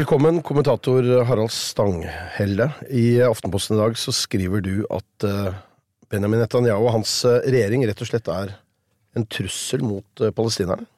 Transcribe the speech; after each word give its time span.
Velkommen, 0.00 0.42
kommentator 0.42 1.24
Harald 1.24 1.50
Stanghelle. 1.52 2.70
I 2.88 3.20
Aftenposten 3.22 3.76
i 3.76 3.80
dag 3.80 3.98
så 3.98 4.12
skriver 4.16 4.62
du 4.64 4.86
at 4.88 5.24
eh, 5.28 5.58
Benjamin 6.08 6.40
Netanyahu 6.40 6.86
og 6.86 6.94
hans 6.94 7.10
eh, 7.28 7.42
regjering 7.52 7.84
rett 7.84 8.00
og 8.00 8.08
slett 8.08 8.30
er 8.32 8.54
en 9.12 9.26
trussel 9.28 9.84
mot 9.84 10.22
eh, 10.24 10.32
palestinerne. 10.32 10.88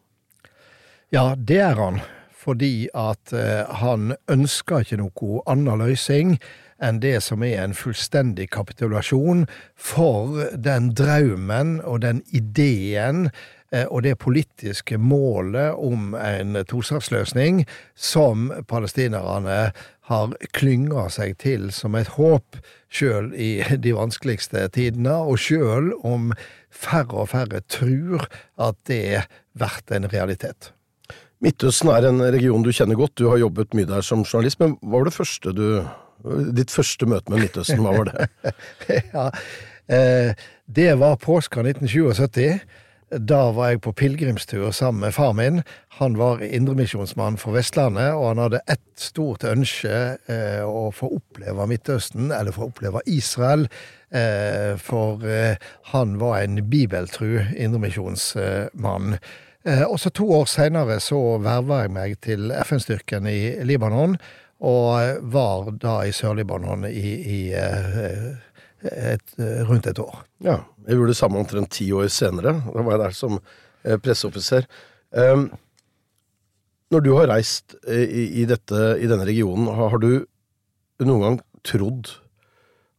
Ja, 1.11 1.33
det 1.35 1.59
er 1.65 1.83
han. 1.83 1.99
Fordi 2.45 2.87
at 2.95 3.35
han 3.83 4.15
ønsker 4.31 4.87
ikke 4.87 5.01
noe 5.01 5.43
annen 5.51 5.83
løsning 5.83 6.37
enn 6.83 7.03
det 7.03 7.17
som 7.27 7.43
er 7.43 7.59
en 7.65 7.75
fullstendig 7.75 8.53
kapitulasjon 8.55 9.49
for 9.75 10.47
den 10.55 10.93
drømmen 10.99 11.81
og 11.83 12.05
den 12.07 12.23
ideen 12.31 13.33
og 13.73 14.03
det 14.05 14.19
politiske 14.21 14.99
målet 15.01 15.73
om 15.81 16.13
en 16.19 16.59
tostatsløsning 16.69 17.63
som 17.97 18.51
palestinerne 18.69 19.73
har 20.11 20.35
klynga 20.57 21.07
seg 21.13 21.39
til 21.41 21.71
som 21.75 21.97
et 21.97 22.11
håp, 22.19 22.59
sjøl 22.93 23.31
i 23.33 23.63
de 23.81 23.95
vanskeligste 23.97 24.67
tidene, 24.75 25.15
og 25.25 25.41
sjøl 25.41 25.93
om 26.05 26.33
færre 26.73 27.25
og 27.25 27.31
færre 27.33 27.63
tror 27.71 28.27
at 28.61 28.79
det 28.91 29.25
blir 29.57 29.97
en 29.97 30.11
realitet. 30.13 30.73
Midtøsten 31.43 31.91
er 31.91 32.07
en 32.07 32.23
region 32.23 32.63
du 32.63 32.71
kjenner 32.71 32.99
godt, 32.99 33.17
du 33.19 33.29
har 33.31 33.41
jobbet 33.41 33.75
mye 33.75 33.89
der 33.89 34.05
som 34.07 34.23
journalist, 34.23 34.61
men 34.63 34.77
hva 34.81 35.01
var 35.01 35.09
det 35.09 35.19
første 35.19 35.57
du 35.57 35.67
Ditt 36.55 36.71
første 36.71 37.03
møte 37.11 37.33
med 37.33 37.41
Midtøsten, 37.43 37.81
hva 37.83 37.97
var 37.97 38.07
det? 38.07 38.27
ja, 39.17 39.25
eh, 39.91 40.37
det 40.71 40.93
var 41.01 41.17
påska 41.19 41.65
1977. 41.67 42.61
Da 43.13 43.51
var 43.53 43.73
jeg 43.73 43.83
på 43.85 43.93
pilegrimstur 43.93 44.71
sammen 44.73 45.03
med 45.05 45.13
far 45.13 45.35
min. 45.37 45.61
Han 45.99 46.15
var 46.17 46.41
indremisjonsmann 46.41 47.37
for 47.37 47.53
Vestlandet, 47.53 48.15
og 48.17 48.31
han 48.31 48.41
hadde 48.41 48.63
ett 48.73 48.85
stort 48.97 49.45
ønske 49.45 50.17
eh, 50.33 50.63
å 50.65 50.89
få 50.97 51.11
oppleve 51.19 51.67
Midtøsten, 51.69 52.31
eller 52.33 52.57
få 52.57 52.71
oppleve 52.71 53.03
Israel. 53.05 53.67
Eh, 54.09 54.79
for 54.81 55.25
eh, 55.29 55.61
han 55.93 56.17
var 56.23 56.41
en 56.41 56.63
bibeltru 56.73 57.43
indremisjonsmann. 57.53 59.19
Eh, 59.65 59.85
og 59.85 60.01
så 60.01 60.11
to 60.11 60.31
år 60.33 60.49
seinere 60.49 60.97
så 61.05 61.21
verva 61.45 61.83
jeg 61.85 61.93
meg 61.93 62.17
til 62.25 62.49
FN-styrken 62.65 63.29
i 63.29 63.41
Libanon, 63.69 64.17
og 64.63 65.29
var 65.35 65.69
da 65.83 66.01
i 66.07 66.15
Sør-Libanon 66.17 66.87
i, 66.89 67.13
i 67.21 67.41
eh, 67.59 68.33
et, 68.91 69.35
rundt 69.69 69.87
et 69.87 70.01
år. 70.03 70.23
Ja, 70.45 70.61
jeg 70.87 70.99
gjorde 70.99 71.13
det 71.13 71.19
samme 71.19 71.43
omtrent 71.43 71.71
ti 71.75 71.89
år 71.95 72.09
senere. 72.13 72.57
Da 72.67 72.83
var 72.83 72.97
jeg 72.97 73.03
der 73.05 73.17
som 73.17 73.39
eh, 73.39 73.99
presseoffiser. 74.03 74.67
Um, 75.13 75.51
når 76.93 77.05
du 77.05 77.13
har 77.17 77.31
reist 77.31 77.77
i, 77.89 78.43
i, 78.43 78.45
dette, 78.49 78.79
i 79.01 79.09
denne 79.09 79.27
regionen, 79.29 79.71
har, 79.73 79.97
du 80.03 80.27
noen 81.07 81.25
gang 81.25 81.39
trodd 81.67 82.11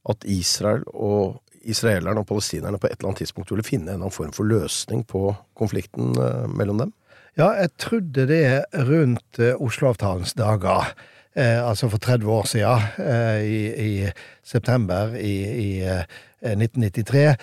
at 0.10 0.26
Israel 0.28 0.84
og 0.92 1.40
israelerne 1.64 2.24
og 2.24 2.28
palestinerne 2.28 2.80
på 2.82 2.90
et 2.90 2.98
eller 2.98 3.12
annet 3.12 3.24
tidspunkt 3.24 3.54
ville 3.54 3.66
finne 3.66 3.88
en 3.88 3.94
eller 3.94 4.08
annen 4.08 4.16
form 4.16 4.34
for 4.36 4.50
løsning 4.50 5.06
på 5.08 5.30
konflikten 5.60 6.12
eh, 6.20 6.48
mellom 6.52 6.82
dem? 6.82 6.94
Ja, 7.40 7.54
jeg 7.58 7.72
trodde 7.82 8.28
det 8.30 8.46
rundt 8.90 9.40
eh, 9.42 9.56
Oslo-avtalens 9.58 10.36
dager. 10.38 10.92
Eh, 11.36 11.68
altså 11.70 11.90
for 11.90 11.98
30 11.98 12.30
år 12.30 12.46
siden, 12.46 12.80
eh, 13.00 13.42
i, 13.42 13.62
i, 13.86 14.10
september 14.44 15.16
i, 15.18 15.36
i 15.66 15.70
eh, 15.82 16.06
1993. 16.44 17.36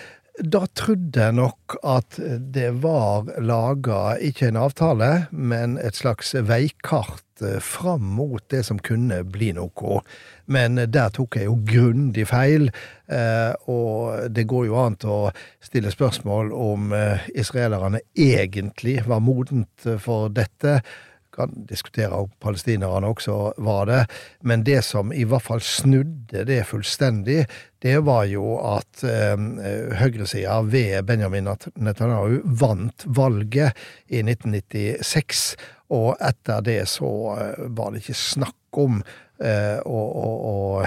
Da 0.47 0.61
trodde 0.75 1.19
jeg 1.25 1.35
nok 1.35 1.75
at 1.83 2.15
det 2.55 2.69
var 2.81 3.27
laga 3.43 4.15
ikke 4.23 4.47
en 4.47 4.61
avtale, 4.63 5.09
men 5.31 5.75
et 5.83 5.99
slags 5.99 6.31
veikart 6.47 7.43
eh, 7.43 7.59
fram 7.59 8.07
mot 8.15 8.45
det 8.53 8.63
som 8.65 8.79
kunne 8.79 9.25
bli 9.27 9.51
noe. 9.59 9.99
Men 10.47 10.79
der 10.87 11.11
tok 11.11 11.35
jeg 11.35 11.49
jo 11.49 11.59
grundig 11.67 12.29
feil, 12.31 12.71
eh, 13.11 13.51
og 13.67 14.31
det 14.31 14.47
går 14.47 14.69
jo 14.71 14.79
an 14.79 14.97
å 15.03 15.19
stille 15.59 15.91
spørsmål 15.91 16.55
om 16.55 16.95
eh, 16.95 17.27
israelerne 17.35 17.99
egentlig 18.15 19.01
var 19.03 19.19
modent 19.19 19.91
for 19.99 20.31
dette 20.31 20.79
kan 21.33 21.53
diskutere 21.69 22.23
om 22.23 22.29
palestinerne 22.43 23.09
også 23.11 23.37
var 23.63 23.89
det, 23.89 24.01
men 24.47 24.65
det 24.67 24.81
som 24.87 25.13
i 25.13 25.23
hvert 25.27 25.45
fall 25.45 25.63
snudde 25.63 26.45
det 26.47 26.61
fullstendig, 26.69 27.45
det 27.81 27.97
var 28.05 28.27
jo 28.29 28.57
at 28.59 29.03
eh, 29.07 29.35
høyresida 30.01 30.61
ved 30.67 31.01
Benjamin 31.09 31.49
Netanyahu 31.75 32.41
vant 32.61 33.07
valget 33.07 33.77
i 34.07 34.21
1996, 34.23 35.55
og 35.91 36.13
etter 36.23 36.63
det 36.63 36.81
så 36.87 37.09
var 37.75 37.91
det 37.91 38.03
ikke 38.03 38.21
snakk 38.21 38.79
om 38.79 39.01
Eh, 39.41 39.79
og, 39.89 40.85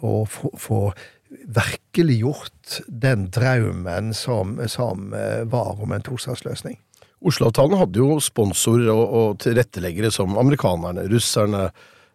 og, 0.00 0.28
få 0.58 0.92
virkeliggjort 1.30 2.80
den 2.88 3.26
drømmen 3.34 4.14
som, 4.16 4.56
som 4.68 5.12
eh, 5.14 5.42
var 5.44 5.82
om 5.82 5.92
en 5.92 6.04
tostatsløsning. 6.04 6.78
Oslo-avtalen 7.20 7.78
hadde 7.80 8.00
jo 8.00 8.18
sponsorer 8.22 8.90
og, 8.92 9.02
og, 9.06 9.40
tilretteleggere 9.44 10.12
som 10.14 10.38
amerikanerne, 10.40 11.04
russerne, 11.12 11.68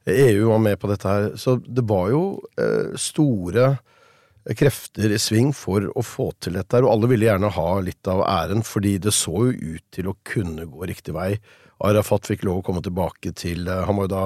EU 0.06 0.50
var 0.52 0.62
med 0.62 0.80
på 0.82 0.90
dette 0.90 1.10
her. 1.10 1.28
Så 1.42 1.58
det 1.66 1.86
var 1.90 2.10
jo 2.14 2.24
eh, 2.62 2.94
store 3.00 3.76
krefter 4.58 5.14
i 5.14 5.20
sving 5.22 5.52
for 5.58 5.88
å 5.98 6.04
få 6.06 6.30
til 6.44 6.58
dette 6.60 6.78
her, 6.78 6.86
og 6.86 6.94
alle 6.94 7.10
ville 7.10 7.26
gjerne 7.26 7.50
ha 7.56 7.70
litt 7.82 8.10
av 8.10 8.22
æren, 8.30 8.62
fordi 8.66 9.00
det 9.02 9.14
så 9.18 9.48
jo 9.48 9.74
ut 9.78 9.86
til 9.94 10.12
å 10.12 10.18
kunne 10.28 10.68
gå 10.70 10.90
riktig 10.90 11.16
vei. 11.18 11.32
Arafat 11.86 12.30
fikk 12.30 12.46
lov 12.46 12.62
å 12.62 12.66
komme 12.68 12.84
tilbake 12.86 13.34
til 13.36 13.68
eh, 13.68 13.86
Han 13.86 13.98
var 14.00 14.10
jo 14.10 14.14
da 14.16 14.26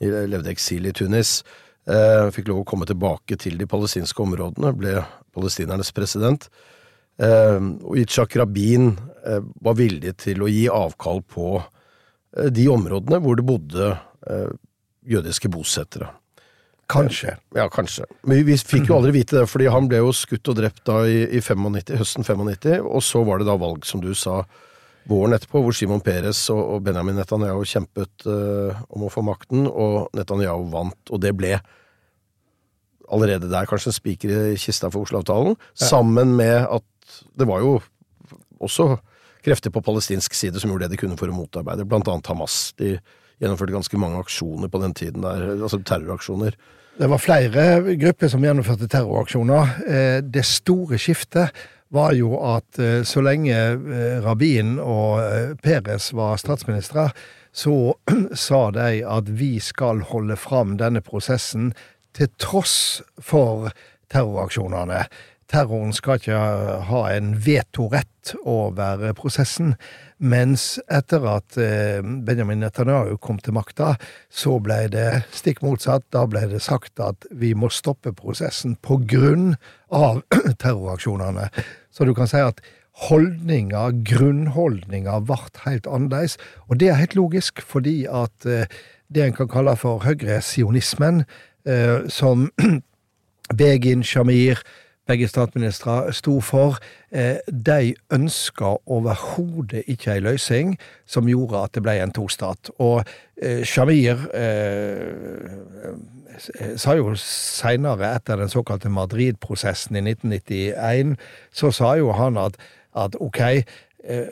levde 0.00 0.52
eksil 0.52 0.88
i 0.88 0.94
Tunis. 0.96 1.40
Eh, 1.88 2.28
fikk 2.32 2.48
lov 2.48 2.62
å 2.62 2.68
komme 2.68 2.88
tilbake 2.88 3.36
til 3.40 3.56
de 3.60 3.68
palestinske 3.68 4.24
områdene, 4.24 4.72
ble 4.76 4.98
palestinernes 5.36 5.92
president. 5.96 6.48
Eh, 7.20 7.58
og 7.84 7.98
Yitzhak 8.00 8.38
Rabin 8.40 8.94
var 9.60 9.74
villig 9.76 10.14
til 10.22 10.40
å 10.40 10.46
gi 10.48 10.62
avkall 10.72 11.18
på 11.28 11.58
de 12.48 12.62
områdene 12.72 13.18
hvor 13.20 13.36
det 13.36 13.44
bodde 13.44 13.90
jødiske 15.04 15.50
bosettere. 15.52 16.08
Kanskje. 16.90 17.36
Ja, 17.54 17.68
kanskje. 17.70 18.06
Men 18.26 18.42
vi 18.46 18.56
fikk 18.58 18.88
jo 18.90 18.96
aldri 18.96 19.12
vite 19.20 19.38
det, 19.38 19.46
fordi 19.50 19.68
han 19.70 19.86
ble 19.90 20.00
jo 20.00 20.10
skutt 20.16 20.50
og 20.50 20.58
drept 20.58 20.82
da 20.88 21.04
i, 21.06 21.22
i 21.38 21.42
95, 21.42 21.94
høsten 22.00 22.26
95, 22.26 22.80
og 22.82 23.04
så 23.06 23.22
var 23.26 23.40
det 23.40 23.46
da 23.46 23.56
valg, 23.60 23.86
som 23.86 24.02
du 24.02 24.10
sa, 24.18 24.40
våren 25.10 25.36
etterpå, 25.36 25.62
hvor 25.64 25.76
Simon 25.76 26.02
Peres 26.04 26.42
og, 26.52 26.60
og 26.74 26.82
Benjamin 26.86 27.16
Netanyahu 27.20 27.62
kjempet 27.68 28.26
uh, 28.26 28.82
om 28.90 29.06
å 29.06 29.12
få 29.12 29.22
makten, 29.26 29.68
og 29.70 30.10
Netanyahu 30.18 30.66
vant, 30.72 31.00
og 31.10 31.22
det 31.22 31.32
ble 31.38 31.56
allerede 33.10 33.50
der 33.50 33.66
kanskje 33.66 33.90
en 33.90 33.96
spiker 33.96 34.34
i 34.52 34.58
kista 34.60 34.90
for 34.90 35.06
Oslo-avtalen, 35.06 35.56
ja. 35.56 35.86
sammen 35.92 36.34
med 36.38 36.66
at 36.66 36.86
det 37.38 37.48
var 37.48 37.62
jo 37.64 37.78
også 38.60 38.94
krefter 39.44 39.72
på 39.72 39.82
palestinsk 39.84 40.34
side 40.36 40.60
som 40.60 40.72
gjorde 40.72 40.88
det 40.88 40.96
de 40.96 41.00
kunne 41.00 41.16
for 41.20 41.32
å 41.32 41.36
motarbeide, 41.36 41.86
blant 41.88 42.08
annet 42.12 42.28
Hamas. 42.28 42.74
De 42.80 42.98
gjennomførte 43.40 43.74
ganske 43.74 44.00
mange 44.00 44.20
aksjoner 44.20 44.68
på 44.68 44.82
den 44.82 44.94
tiden 44.96 45.24
der, 45.24 45.46
altså 45.56 45.80
terroraksjoner. 45.80 46.56
Det 47.00 47.08
var 47.08 47.22
flere 47.22 47.94
grupper 47.96 48.28
som 48.28 48.42
gjennomførte 48.44 48.88
terroraksjoner. 48.90 49.76
Eh, 49.88 50.16
det 50.20 50.44
store 50.44 50.98
skiftet 51.00 51.54
var 51.94 52.12
jo 52.12 52.34
at 52.44 52.78
eh, 52.82 53.00
så 53.08 53.22
lenge 53.24 53.54
eh, 53.56 54.18
Rabin 54.20 54.76
og 54.82 55.56
Peres 55.64 56.10
var 56.12 56.36
statsministre, 56.42 57.08
så 57.56 57.94
sa 58.46 58.60
de 58.76 59.00
at 59.06 59.32
vi 59.40 59.54
skal 59.64 60.04
holde 60.12 60.36
fram 60.36 60.76
denne 60.82 61.00
prosessen 61.06 61.72
til 62.16 62.28
tross 62.42 63.00
for 63.16 63.70
terroraksjonene. 64.12 65.06
Terroren 65.50 65.92
skal 65.96 66.20
ikke 66.20 66.38
ha 66.86 67.00
en 67.10 67.34
vetorett 67.42 68.36
over 68.46 69.10
prosessen, 69.18 69.74
Mens 70.20 70.74
etter 70.92 71.24
at 71.24 71.56
eh, 71.56 72.02
Benjamin 72.04 72.60
Netanyahu 72.60 73.14
kom 73.24 73.38
til 73.40 73.54
makta, 73.56 73.94
så 74.28 74.58
ble 74.60 74.82
det 74.92 75.22
stikk 75.32 75.62
motsatt. 75.64 76.04
Da 76.12 76.26
ble 76.28 76.42
det 76.50 76.60
sagt 76.60 77.00
at 77.00 77.24
vi 77.32 77.54
må 77.56 77.70
stoppe 77.72 78.12
prosessen 78.16 78.74
på 78.84 78.98
grunn 79.08 79.54
av 79.88 80.20
terroraksjonene. 80.62 81.48
Så 81.88 82.04
du 82.04 82.12
kan 82.16 82.28
si 82.28 82.42
at 82.44 82.60
holdninga, 83.06 83.86
grunnholdninga, 84.04 85.22
ble 85.24 85.40
helt 85.64 85.88
annerledes. 85.88 86.36
Og 86.68 86.82
det 86.82 86.92
er 86.92 87.00
helt 87.00 87.16
logisk, 87.16 87.64
fordi 87.64 88.02
at 88.04 88.44
eh, 88.44 88.68
det 89.08 89.24
en 89.24 89.38
kan 89.40 89.48
kalle 89.48 89.72
for 89.80 90.04
høyresionismen, 90.04 91.24
eh, 91.64 92.04
som 92.12 92.50
Begin, 93.56 94.04
Shamir, 94.04 94.60
begge 95.10 95.28
statsministre 95.28 96.12
sto 96.14 96.38
for, 96.40 96.78
eh, 97.10 97.42
de 97.46 97.94
ønska 98.14 98.76
overhodet 98.86 99.82
ikke 99.86 100.14
ei 100.14 100.22
løsning 100.22 100.76
som 101.06 101.26
gjorde 101.28 101.64
at 101.64 101.74
det 101.74 101.82
ble 101.82 101.96
en 101.98 102.14
tostat. 102.14 102.70
Og 102.78 103.02
eh, 103.42 103.64
Shamir 103.66 104.22
eh, 104.34 105.96
sa 106.76 106.94
jo 106.94 107.14
seinere, 107.18 108.14
etter 108.14 108.38
den 108.40 108.52
såkalte 108.52 108.88
Madrid-prosessen 108.92 109.98
i 109.98 110.04
1991, 110.12 111.16
så 111.52 111.72
sa 111.74 111.94
jo 111.98 112.12
han 112.16 112.38
at, 112.38 112.56
at 112.96 113.18
ok, 113.20 113.42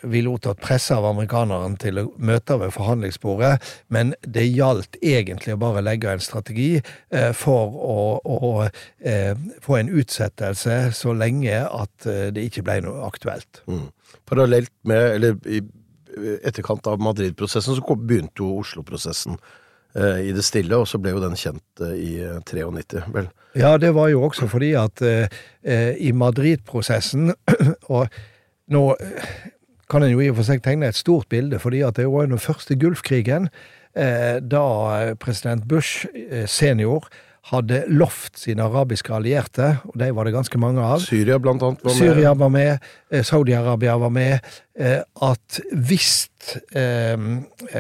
vi 0.02 0.22
lot 0.24 0.46
oss 0.46 0.56
presse 0.62 0.96
av 0.96 1.04
amerikaneren 1.04 1.76
til 1.80 2.00
å 2.00 2.06
møte 2.16 2.56
ved 2.60 2.72
forhandlingsbordet, 2.72 3.58
men 3.92 4.14
det 4.24 4.46
gjaldt 4.48 4.96
egentlig 5.04 5.54
å 5.54 5.60
bare 5.60 5.84
legge 5.84 6.12
en 6.12 6.24
strategi 6.24 6.70
eh, 6.78 7.32
for 7.36 7.76
å, 7.76 7.98
å 8.24 8.38
å 8.38 8.52
få 9.62 9.76
en 9.78 9.90
utsettelse 10.00 10.76
så 10.96 11.12
lenge 11.16 11.60
at 11.66 12.06
det 12.34 12.44
ikke 12.48 12.64
ble 12.66 12.78
noe 12.84 13.06
aktuelt. 13.06 13.60
Mm. 13.68 13.88
Parallelt 14.28 14.72
med, 14.88 15.04
eller 15.18 15.36
i 15.48 15.60
etterkant 16.46 16.86
av 16.90 17.02
Madrid-prosessen, 17.02 17.76
så 17.76 17.96
begynte 17.96 18.42
jo 18.42 18.58
Oslo-prosessen 18.62 19.38
i 19.98 20.32
det 20.34 20.44
stille, 20.46 20.76
og 20.76 20.88
så 20.88 21.00
ble 21.02 21.14
jo 21.14 21.22
den 21.22 21.36
kjent 21.38 21.82
i 21.82 22.18
93, 22.44 23.04
vel? 23.14 23.30
Ja, 23.58 23.76
det 23.80 23.92
var 23.96 24.10
jo 24.12 24.24
også 24.28 24.48
fordi 24.50 24.72
at 24.78 25.02
i 25.02 26.12
Madrid-prosessen 26.14 27.32
og 27.96 28.06
nå 28.72 28.84
kan 29.90 30.04
en 30.04 30.12
jo 30.12 30.20
i 30.20 30.30
og 30.32 30.38
for 30.40 30.48
seg 30.48 30.62
tegne 30.64 30.90
et 30.90 30.98
stort 30.98 31.28
bilde, 31.32 31.60
fordi 31.62 31.82
at 31.86 31.96
det 31.96 32.08
var 32.08 32.26
under 32.26 32.36
den 32.36 32.44
første 32.44 32.76
Gulfkrigen, 32.78 33.48
eh, 33.96 34.38
da 34.40 35.14
president 35.20 35.68
Bush 35.68 36.06
eh, 36.14 36.46
senior 36.46 37.08
hadde 37.48 37.82
lovt 37.88 38.38
sine 38.42 38.64
arabiske 38.66 39.12
allierte, 39.14 39.70
og 39.88 39.96
de 40.00 40.10
var 40.14 40.28
det 40.28 40.34
ganske 40.34 40.60
mange 40.60 40.84
av 40.84 41.00
Syria 41.04 41.38
blant 41.40 41.62
annet 41.64 41.84
var 41.84 41.94
med. 41.94 42.00
Syria 42.00 42.32
var 42.36 42.52
med, 42.52 42.88
eh, 43.10 43.24
Saudi-Arabia 43.24 43.96
var 44.00 44.12
med. 44.12 44.48
Eh, 44.78 45.00
at 45.22 45.60
hvis 45.72 46.28
eh, 46.76 47.16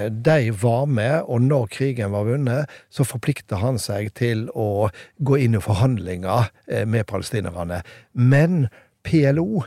de 0.08 0.38
var 0.62 0.86
med, 0.86 1.22
og 1.26 1.42
når 1.44 1.68
krigen 1.74 2.14
var 2.16 2.28
vunnet, 2.28 2.78
så 2.90 3.04
forplikta 3.04 3.60
han 3.60 3.78
seg 3.82 4.14
til 4.18 4.48
å 4.56 4.88
gå 5.20 5.40
inn 5.44 5.58
i 5.58 5.62
forhandlinger 5.62 6.48
med 6.86 7.06
palestinerne. 7.06 7.82
Men 8.12 8.68
PLO 9.04 9.64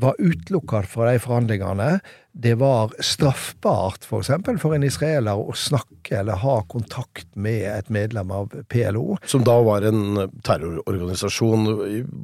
var 0.00 0.18
utelukket 0.18 0.88
fra 0.90 1.10
de 1.10 1.20
forhandlingene. 1.22 1.90
Det 2.32 2.54
var 2.60 2.92
straffbart 3.04 4.06
f.eks. 4.06 4.32
For, 4.46 4.60
for 4.62 4.76
en 4.76 4.86
israeler 4.86 5.38
å 5.38 5.54
snakke 5.56 6.20
eller 6.20 6.40
ha 6.42 6.56
kontakt 6.70 7.28
med 7.34 7.66
et 7.68 7.90
medlem 7.92 8.30
av 8.34 8.54
PLO. 8.72 9.18
Som 9.26 9.44
da 9.46 9.56
var 9.66 9.86
en 9.86 10.26
terrororganisasjon 10.46 11.70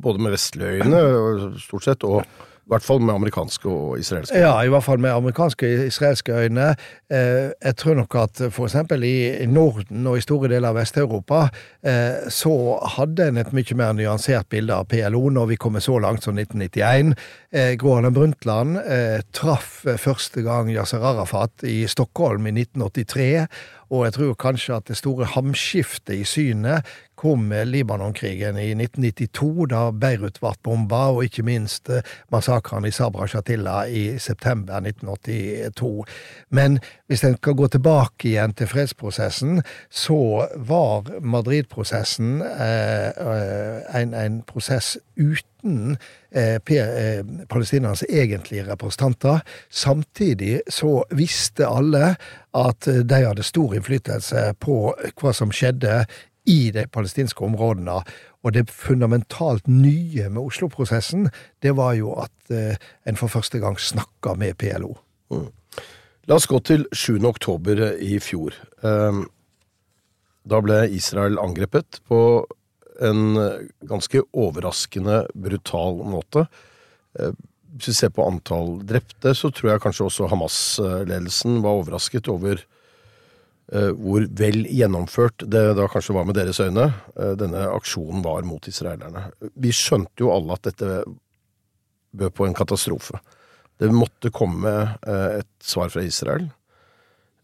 både 0.07 0.23
med 0.23 0.37
vestlige 0.37 0.83
øyne, 0.83 1.57
stort 1.63 1.89
sett, 1.89 2.07
og 2.07 2.23
i 2.67 2.73
hvert 2.75 2.83
fall 2.83 2.99
med 2.99 3.15
amerikanske 3.15 3.69
og 3.71 3.99
israelske 4.01 4.35
øyne. 4.35 4.43
Ja, 4.43 4.63
i 4.67 4.71
hvert 4.73 4.83
fall 4.83 4.99
med 4.99 5.11
amerikanske 5.15 5.67
og 5.67 5.87
israelske 5.87 6.33
øyne. 6.35 6.73
Eh, 7.13 7.53
jeg 7.65 7.77
tror 7.79 7.95
nok 7.95 8.15
at 8.19 8.41
f.eks. 8.49 8.75
i 9.07 9.47
Norden 9.47 10.07
og 10.07 10.19
i 10.19 10.25
store 10.25 10.51
deler 10.51 10.73
av 10.73 10.81
Vest-Europa 10.81 11.45
eh, 11.87 12.27
så 12.27 12.57
hadde 12.97 13.29
en 13.29 13.39
et 13.39 13.53
mye 13.55 13.79
mer 13.79 13.95
nyansert 13.95 14.51
bilde 14.51 14.75
av 14.75 14.89
PLO 14.91 15.29
når 15.31 15.53
vi 15.53 15.61
kommer 15.63 15.85
så 15.85 16.01
langt 16.03 16.27
som 16.27 16.35
1991. 16.35 17.15
Eh, 17.55 17.77
Gro 17.79 18.01
Brundtland 18.11 18.83
traff 19.33 19.85
første 20.03 20.43
gang 20.43 20.67
Yasser 20.75 21.07
Arafat 21.07 21.63
i 21.63 21.85
Stockholm 21.87 22.51
i 22.51 22.57
1983. 22.65 23.47
Og 23.91 24.05
jeg 24.05 24.17
tror 24.17 24.35
kanskje 24.35 24.77
at 24.77 24.89
det 24.89 24.97
store 24.99 25.29
hamskiftet 25.37 26.15
i 26.21 26.25
synet 26.27 26.87
kom 27.17 27.47
med 27.49 27.71
Libanon-krigen 27.71 28.59
i 28.61 28.73
1992, 28.75 29.69
da 29.73 29.87
Beirut 29.91 30.41
ble 30.43 30.53
bomba, 30.67 31.07
og 31.15 31.25
ikke 31.25 31.47
minst 31.47 31.89
eh, 31.89 32.05
massakren 32.33 32.85
i 32.85 32.93
Sabra 32.93 33.29
Shatila 33.31 33.87
i 33.89 34.19
september 34.21 34.83
1982. 34.83 36.05
Men 36.51 36.79
hvis 37.07 37.25
en 37.25 37.37
skal 37.37 37.55
gå 37.55 37.69
tilbake 37.71 38.29
igjen 38.31 38.55
til 38.59 38.69
fredsprosessen, 38.71 39.61
så 39.91 40.47
var 40.69 41.07
Madrid-prosessen 41.23 42.41
eh, 42.43 43.11
eh 43.15 44.01
en, 44.01 44.15
en, 44.15 44.41
prosess 44.43 44.97
uten 45.17 45.97
eh, 46.31 46.59
palestinernes 47.49 48.05
egentlige 48.09 48.67
representanter. 48.67 49.41
Samtidig 49.71 50.61
så 50.69 51.05
visste 51.11 51.67
alle 51.67 52.17
at 52.55 52.89
de 52.89 53.21
hadde 53.23 53.47
stor 53.47 53.75
innflytelse 53.75 54.53
på 54.61 54.95
hva 55.21 55.33
som 55.33 55.55
skjedde 55.55 56.05
i 56.47 56.71
de 56.75 56.87
palestinske 56.93 57.45
områdene. 57.45 58.01
Og 58.43 58.55
det 58.55 58.71
fundamentalt 58.71 59.69
nye 59.69 60.29
med 60.29 60.43
Oslo-prosessen, 60.43 61.31
det 61.63 61.77
var 61.77 61.95
jo 61.95 62.13
at 62.23 62.53
en 63.07 63.17
for 63.17 63.27
første 63.27 63.59
gang 63.59 63.79
snakka 63.81 64.35
med 64.39 64.55
PLO. 64.59 64.95
Mm. 65.31 65.51
La 66.27 66.39
oss 66.39 66.49
gå 66.51 66.59
til 66.67 66.87
7. 66.91 67.21
oktober 67.29 67.83
i 68.03 68.17
fjor. 68.23 68.57
Um, 68.83 69.27
da 70.47 70.61
ble 70.63 70.85
Israel 70.95 71.39
angrepet 71.43 72.01
på 72.11 72.21
en 73.05 73.37
ganske 73.87 74.23
overraskende 74.35 75.25
brutal 75.35 76.01
måte. 76.07 76.47
Uh, 77.19 77.31
hvis 77.77 77.93
vi 77.93 77.99
ser 77.99 78.15
på 78.17 78.25
antall 78.27 78.81
drepte, 78.89 79.35
så 79.37 79.53
tror 79.53 79.75
jeg 79.75 79.85
kanskje 79.85 80.09
også 80.09 80.31
Hamas-ledelsen 80.33 81.61
var 81.63 81.83
overrasket 81.83 82.31
over 82.33 82.63
Eh, 83.75 83.91
hvor 83.99 84.23
vel 84.39 84.61
gjennomført 84.71 85.43
det 85.51 85.63
da 85.75 85.89
kanskje 85.91 86.15
var 86.15 86.27
med 86.29 86.37
deres 86.39 86.61
øyne, 86.63 86.85
eh, 87.19 87.33
denne 87.35 87.65
aksjonen 87.67 88.23
var 88.23 88.47
mot 88.47 88.63
israelerne. 88.63 89.33
Vi 89.59 89.73
skjønte 89.75 90.23
jo 90.23 90.31
alle 90.31 90.55
at 90.55 90.69
dette 90.69 91.03
bød 92.15 92.31
på 92.31 92.47
en 92.47 92.55
katastrofe. 92.55 93.19
Det 93.77 93.93
måtte 93.93 94.33
komme 94.35 94.73
eh, 95.07 95.41
et 95.43 95.51
svar 95.65 95.91
fra 95.93 96.05
Israel, 96.07 96.49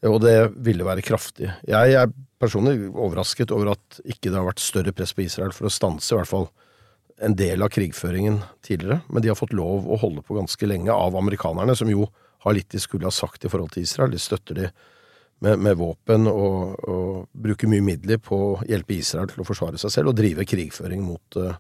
og 0.09 0.19
det 0.25 0.37
ville 0.67 0.87
være 0.87 1.05
kraftig. 1.07 1.51
Jeg 1.69 1.95
er 1.95 2.11
personlig 2.43 2.89
overrasket 2.91 3.53
over 3.55 3.75
at 3.77 4.01
ikke 4.03 4.31
det 4.31 4.39
har 4.39 4.49
vært 4.49 4.63
større 4.63 4.95
press 4.97 5.13
på 5.15 5.27
Israel 5.27 5.53
for 5.55 5.69
å 5.69 5.73
stanse 5.73 6.11
i 6.11 6.19
hvert 6.19 6.31
fall 6.31 6.49
en 7.23 7.37
del 7.39 7.63
av 7.63 7.71
krigføringen 7.71 8.41
tidligere, 8.67 9.03
men 9.07 9.23
de 9.23 9.31
har 9.31 9.39
fått 9.39 9.55
lov 9.55 9.87
å 9.87 10.01
holde 10.03 10.25
på 10.27 10.35
ganske 10.41 10.67
lenge 10.67 10.91
av 10.91 11.15
amerikanerne, 11.19 11.77
som 11.79 11.91
jo 11.91 12.09
har 12.43 12.57
litt 12.57 12.73
de 12.75 12.81
skulle 12.83 13.07
ha 13.07 13.15
sagt 13.15 13.45
i 13.47 13.53
forhold 13.53 13.77
til 13.77 13.87
Israel. 13.87 14.11
De 14.11 14.19
støtter 14.19 14.59
de 14.59 14.71
med, 15.43 15.59
med 15.59 15.79
våpen 15.79 16.27
og, 16.31 16.75
og, 16.89 17.29
bruker 17.33 17.71
mye 17.71 17.85
midler 17.85 18.19
på 18.23 18.39
å 18.49 18.51
hjelpe 18.67 18.97
Israel 18.97 19.31
til 19.31 19.43
å 19.43 19.47
forsvare 19.47 19.79
seg 19.81 19.95
selv 19.95 20.13
og 20.13 20.19
drive 20.19 20.47
krigføring 20.49 21.03
mot 21.07 21.39
uh, 21.39 21.55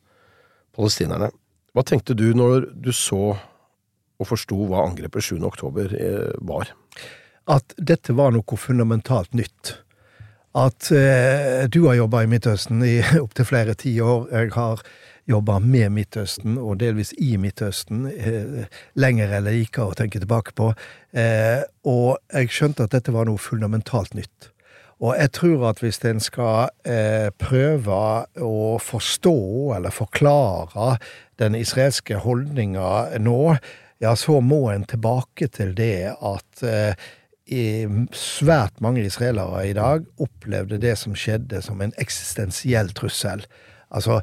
palestinerne. 0.75 1.31
Hva 1.73 1.85
tenkte 1.87 2.17
du 2.19 2.29
når 2.37 2.69
du 2.75 2.91
så 2.95 3.37
og 4.23 4.31
forsto 4.31 4.59
hva 4.71 4.87
angrepet 4.87 5.29
7. 5.29 5.37
oktober 5.49 5.95
eh, 5.99 6.33
var? 6.41 6.73
At 7.51 7.75
dette 7.77 8.15
var 8.15 8.35
noe 8.35 8.59
fundamentalt 8.59 9.35
nytt. 9.35 9.77
At 10.59 10.91
eh, 10.95 11.65
du 11.73 11.87
har 11.89 11.99
jobba 11.99 12.23
i 12.23 12.31
Midtøsten 12.31 12.85
i 12.87 13.01
opptil 13.25 13.49
flere 13.49 13.75
tiår. 13.79 14.29
Jeg 14.33 14.53
har 14.57 14.85
jobba 15.31 15.59
med 15.63 15.93
Midtøsten, 15.95 16.57
og 16.59 16.81
delvis 16.83 17.13
i 17.23 17.37
Midtøsten, 17.41 18.07
eh, 18.11 18.65
lenger 18.99 19.37
eller 19.39 19.59
ikke 19.63 19.87
å 19.87 19.97
tenke 19.97 20.21
tilbake 20.23 20.55
på. 20.59 20.73
Eh, 21.15 21.63
og 21.87 22.19
jeg 22.33 22.51
skjønte 22.51 22.87
at 22.87 22.97
dette 22.97 23.15
var 23.15 23.29
noe 23.31 23.41
fundamentalt 23.41 24.17
nytt. 24.19 24.51
Og 25.03 25.17
jeg 25.19 25.33
tror 25.35 25.65
at 25.73 25.81
hvis 25.83 25.99
en 26.07 26.21
skal 26.23 26.71
eh, 26.87 27.31
prøve 27.43 28.01
å 28.39 28.79
forstå 28.79 29.39
eller 29.77 29.95
forklare 29.95 30.97
den 31.43 31.57
israelske 31.59 32.21
holdninga 32.23 33.19
nå, 33.19 33.57
ja, 34.03 34.17
så 34.19 34.41
må 34.43 34.67
en 34.73 34.85
tilbake 34.89 35.47
til 35.55 35.75
det 35.79 36.15
at 36.19 36.63
eh, 36.67 37.91
svært 38.17 38.81
mange 38.83 39.05
israelere 39.07 39.69
i 39.69 39.75
dag 39.79 40.07
opplevde 40.23 40.81
det 40.83 40.97
som 40.99 41.15
skjedde, 41.19 41.63
som 41.63 41.83
en 41.83 41.95
eksistensiell 42.03 42.91
trussel. 42.99 43.45
Altså, 43.95 44.21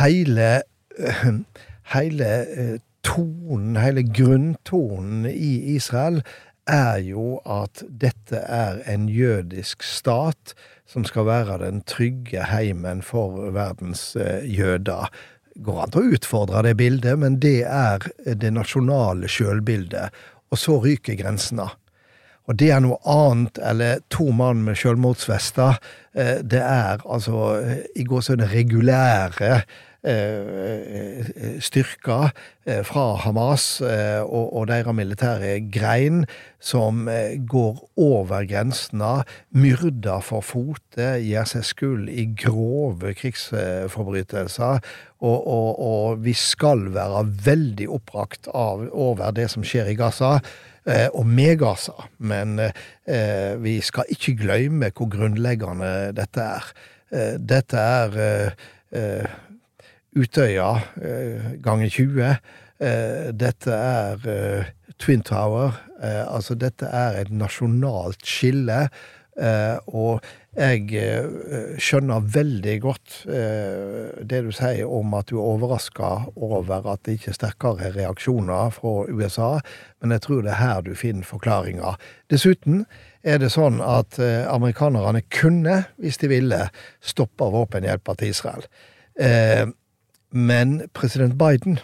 hele, 0.00 0.62
hele 1.94 2.30
eh, 2.48 2.76
tonen, 3.04 3.76
hele 3.76 4.06
grunntonen 4.08 5.26
i 5.30 5.76
Israel 5.76 6.22
er 6.68 6.98
jo 7.00 7.38
at 7.48 7.82
dette 7.88 8.40
er 8.44 8.82
en 8.92 9.08
jødisk 9.08 9.82
stat 9.82 10.54
som 10.88 11.04
skal 11.04 11.26
være 11.28 11.58
den 11.62 11.82
trygge 11.88 12.44
heimen 12.48 13.02
for 13.04 13.50
verdens 13.52 14.14
eh, 14.16 14.44
jøder. 14.44 15.08
Går 15.64 15.82
an 15.82 15.92
til 15.94 16.04
å 16.04 16.16
utfordre 16.18 16.62
det 16.68 16.76
bildet, 16.78 17.18
men 17.18 17.40
det 17.42 17.64
er 17.66 18.06
det 18.24 18.54
nasjonale 18.54 19.30
sjølbildet. 19.30 20.14
og 20.48 20.56
så 20.56 20.78
ryker 20.80 21.12
grensene. 21.12 21.66
Og 22.48 22.56
det 22.56 22.70
er 22.72 22.80
noe 22.80 22.96
annet 23.04 23.58
eller 23.60 23.98
to 24.08 24.30
mann 24.32 24.62
med 24.64 24.78
selvmordsvester. 24.80 25.76
Eh, 26.16 26.38
det 26.40 26.62
er 26.64 27.02
altså 27.04 27.58
i 27.92 28.06
går 28.08 28.24
sånne 28.24 28.48
regulære 28.48 29.50
Eh, 29.58 29.62
styrker 31.60 32.30
eh, 32.66 32.84
fra 32.86 33.16
Hamas 33.24 33.80
eh, 33.82 34.22
og, 34.22 34.68
deres 34.70 34.94
militære 34.94 35.56
grein 35.74 36.24
som 36.62 37.08
går 37.50 37.80
over 37.98 38.46
grensene, 38.46 39.24
myrder 39.50 40.22
for 40.22 40.42
fote, 40.46 41.18
gir 41.22 41.44
seg 41.50 41.66
skyld 41.66 42.08
i 42.10 42.28
grove 42.38 43.14
krigsforbrytelser. 43.18 44.80
Og, 45.18 45.38
og, 45.50 45.70
og, 45.82 46.22
vi 46.22 46.34
skal 46.38 46.94
være 46.94 47.26
veldig 47.46 47.88
oppbrakt 47.98 48.46
over 48.54 49.30
det 49.34 49.50
som 49.50 49.66
skjer 49.66 49.90
i 49.90 49.98
Gaza 49.98 50.38
og 50.88 51.26
med 51.26 51.58
Gaza. 51.60 52.06
Men 52.18 52.58
eh, 52.62 53.58
vi 53.60 53.80
skal 53.84 54.08
ikke 54.14 54.36
glemme 54.38 54.92
hvor 54.94 55.10
grunnleggende 55.12 56.12
dette 56.16 56.46
er. 56.58 56.70
Eh, 57.10 57.36
dette 57.40 57.80
er 57.80 58.16
eh, 58.92 59.36
Utøya 60.16 60.70
eh, 61.02 61.52
ganger 61.62 61.92
20. 61.92 62.24
Eh, 62.80 63.28
dette 63.36 63.74
er 63.74 64.28
eh, 64.28 64.72
Twin 64.98 65.22
Tower. 65.22 65.76
altså 66.00 66.54
dette 66.54 66.86
er 66.86 67.20
et 67.20 67.30
nasjonalt 67.30 68.22
skille. 68.26 68.88
og 69.86 70.24
jeg 70.56 71.78
skjønner 71.78 72.24
veldig 72.34 72.74
godt 72.82 73.18
det 73.26 74.40
du 74.42 74.50
sier 74.50 74.90
om 74.90 75.14
at 75.14 75.30
du 75.30 75.36
er 75.38 75.50
overraska 75.52 76.10
over 76.34 76.88
at 76.90 77.04
det 77.06 77.14
ikke 77.18 77.30
er 77.30 77.36
sterkere 77.36 77.92
reaksjoner 77.94 78.74
fra 78.74 79.06
USA, 79.06 79.60
men 80.00 80.14
jeg 80.16 80.24
tror 80.26 80.42
det 80.42 80.50
er 80.50 80.62
her 80.62 80.82
du 80.82 80.94
finner 80.98 81.26
forklaringa. 81.26 81.94
Dessuten 82.30 82.84
er 83.22 83.38
det 83.38 83.52
sånn 83.54 83.78
at 83.78 84.18
amerikanerne 84.18 85.22
kunne, 85.30 85.84
hvis 85.98 86.18
de 86.18 86.34
ville, 86.34 86.64
stoppa 86.98 87.52
våpenhjelpa 87.54 88.18
til 88.18 88.34
Israel. 88.34 88.66
Men 90.30 90.82
president 90.94 91.38
Biden 91.38 91.78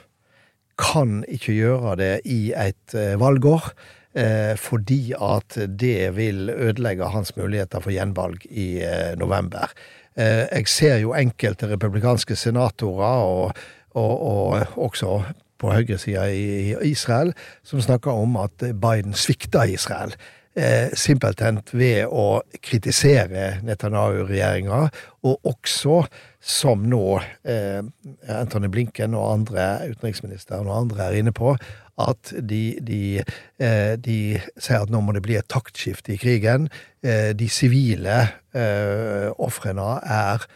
kan 0.78 1.22
ikke 1.28 1.54
gjøre 1.54 1.96
det 2.00 2.14
i 2.28 2.52
et 2.52 2.96
eh, 2.96 3.14
valgår. 3.20 3.70
Eh, 4.14 4.54
fordi 4.58 5.10
at 5.18 5.56
det 5.80 6.16
vil 6.16 6.50
ødelegge 6.50 7.08
hans 7.10 7.36
muligheter 7.36 7.82
for 7.82 7.90
gjenvalg 7.90 8.44
i 8.50 8.78
eh, 8.82 9.14
november. 9.18 9.70
Jeg 10.14 10.68
ser 10.70 11.00
jo 11.02 11.10
enkelte 11.18 11.66
republikanske 11.66 12.36
senatorer, 12.38 13.24
og, 13.26 13.56
og, 13.98 14.12
og 14.22 14.78
også 14.86 15.16
på 15.58 15.72
høyresida 15.74 16.28
i 16.30 16.76
Israel, 16.86 17.32
som 17.66 17.82
snakker 17.82 18.14
om 18.14 18.36
at 18.38 18.62
Biden 18.62 19.16
svikta 19.18 19.64
Israel 19.66 20.14
eh, 20.56 20.92
simpelthen 20.98 21.60
ved 21.72 22.06
å 22.10 22.42
kritisere 22.64 23.60
Netanyahu-regjeringa, 23.66 24.80
og 25.24 25.48
også, 25.50 26.04
som 26.44 26.84
nå 26.90 27.04
eh, 27.48 27.80
Anthony 28.28 28.68
Blinken 28.72 29.16
og 29.16 29.30
andre 29.30 29.68
utenriksministeren 29.88 30.68
og 30.68 30.84
andre 30.84 31.08
er 31.08 31.22
inne 31.22 31.32
på, 31.34 31.54
at 32.00 32.32
de, 32.42 32.76
de, 32.82 33.22
eh, 33.62 33.94
de 34.02 34.18
sier 34.58 34.82
at 34.82 34.90
nå 34.90 35.00
må 35.04 35.14
det 35.14 35.22
bli 35.24 35.38
et 35.38 35.48
taktskifte 35.50 36.14
i 36.16 36.18
krigen. 36.20 36.68
Eh, 37.06 37.30
de 37.38 37.48
sivile 37.52 38.18
eh, 38.54 39.30
ofrene 39.38 39.98
er 40.02 40.46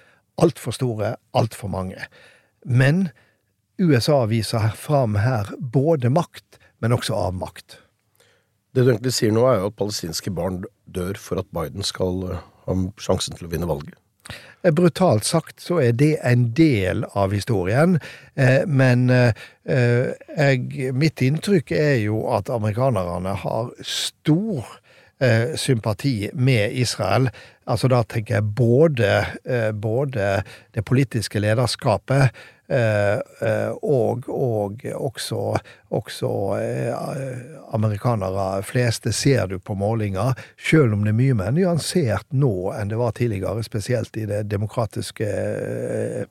altfor 0.43 0.75
store, 0.75 1.14
altfor 1.38 1.71
mange. 1.73 2.09
Men 2.67 3.09
USA 3.78 4.25
viser 4.31 4.73
fram 4.75 5.19
her 5.23 5.52
både 5.59 6.11
makt, 6.11 6.59
men 6.83 6.95
også 6.95 7.14
avmakt. 7.28 7.78
Det 8.78 8.85
du 8.87 8.92
egentlig 8.92 9.11
sier 9.16 9.32
nå, 9.35 9.42
er 9.50 9.56
jo 9.58 9.73
at 9.73 9.78
palestinske 9.80 10.30
barn 10.30 10.61
dør 10.94 11.16
for 11.18 11.40
at 11.40 11.49
Biden 11.50 11.82
skal 11.82 12.20
eh, 12.30 12.44
ha 12.68 12.75
sjansen 13.02 13.35
til 13.35 13.49
å 13.49 13.50
vinne 13.50 13.66
valget. 13.66 13.97
Eh, 14.62 14.70
brutalt 14.70 15.26
sagt 15.26 15.64
så 15.64 15.80
er 15.82 15.97
det 15.99 16.12
en 16.23 16.44
del 16.54 17.02
av 17.18 17.35
historien, 17.35 17.97
eh, 18.38 18.62
men 18.70 19.08
jeg, 19.11 20.92
mitt 20.94 21.25
inntrykk 21.26 21.73
er 21.75 21.97
jo 22.04 22.20
at 22.37 22.52
amerikanerne 22.54 23.35
har 23.42 23.73
stor 23.82 24.76
sympati 25.58 26.28
med 26.38 26.76
Israel. 26.78 27.26
Altså 27.66 27.88
Da 27.90 28.04
tenker 28.06 28.37
jeg 28.37 28.52
både, 28.54 29.08
både 29.75 30.28
det 30.76 30.85
politiske 30.87 31.42
lederskapet 31.42 32.30
og, 32.69 34.27
og 34.29 34.83
også, 34.93 35.39
også 35.89 36.31
eh, 36.61 37.39
amerikanere 37.73 38.63
fleste 38.63 39.13
ser 39.13 39.47
du 39.49 39.59
på 39.59 39.75
målinger, 39.75 40.35
selv 40.61 40.93
om 40.93 41.05
det 41.07 41.15
er 41.15 41.19
mye 41.21 41.39
mer 41.39 41.55
nyansert 41.57 42.29
nå 42.37 42.73
enn 42.77 42.93
det 42.93 43.01
var 43.01 43.17
tidligere, 43.17 43.65
spesielt 43.65 44.17
i 44.21 44.27
det 44.29 44.45
demokratiske 44.53 45.29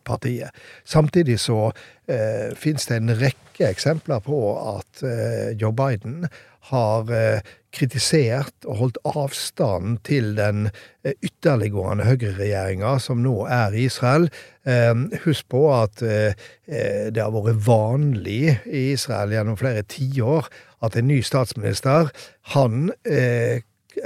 partiet. 0.06 0.54
Samtidig 0.86 1.40
så 1.42 1.72
eh, 2.06 2.54
finnes 2.58 2.86
det 2.90 3.02
en 3.02 3.16
rekke 3.18 3.72
eksempler 3.72 4.22
på 4.26 4.42
at 4.78 5.04
eh, 5.06 5.58
Joe 5.58 5.74
Biden 5.74 6.28
har 6.70 7.12
eh, 7.14 7.40
kritisert 7.76 8.66
og 8.68 8.80
holdt 8.82 9.00
avstand 9.08 10.00
til 10.08 10.34
den 10.38 10.68
eh, 11.04 11.16
ytterliggående 11.24 12.08
høyreregjeringa 12.08 12.98
som 13.04 13.22
nå 13.24 13.36
er 13.52 13.76
i 13.76 13.86
Israel. 13.88 14.28
Ehm, 14.68 15.08
husk 15.24 15.48
på 15.54 15.64
at 15.76 16.04
eh, 16.04 16.48
det 16.66 17.22
har 17.22 17.34
vært 17.36 17.62
vanlig 17.68 18.58
i 18.66 18.90
Israel 18.94 19.36
gjennom 19.36 19.60
flere 19.60 19.86
tiår 19.88 20.50
at 20.86 20.98
en 20.98 21.10
ny 21.10 21.22
statsminister 21.26 22.12
han 22.54 22.92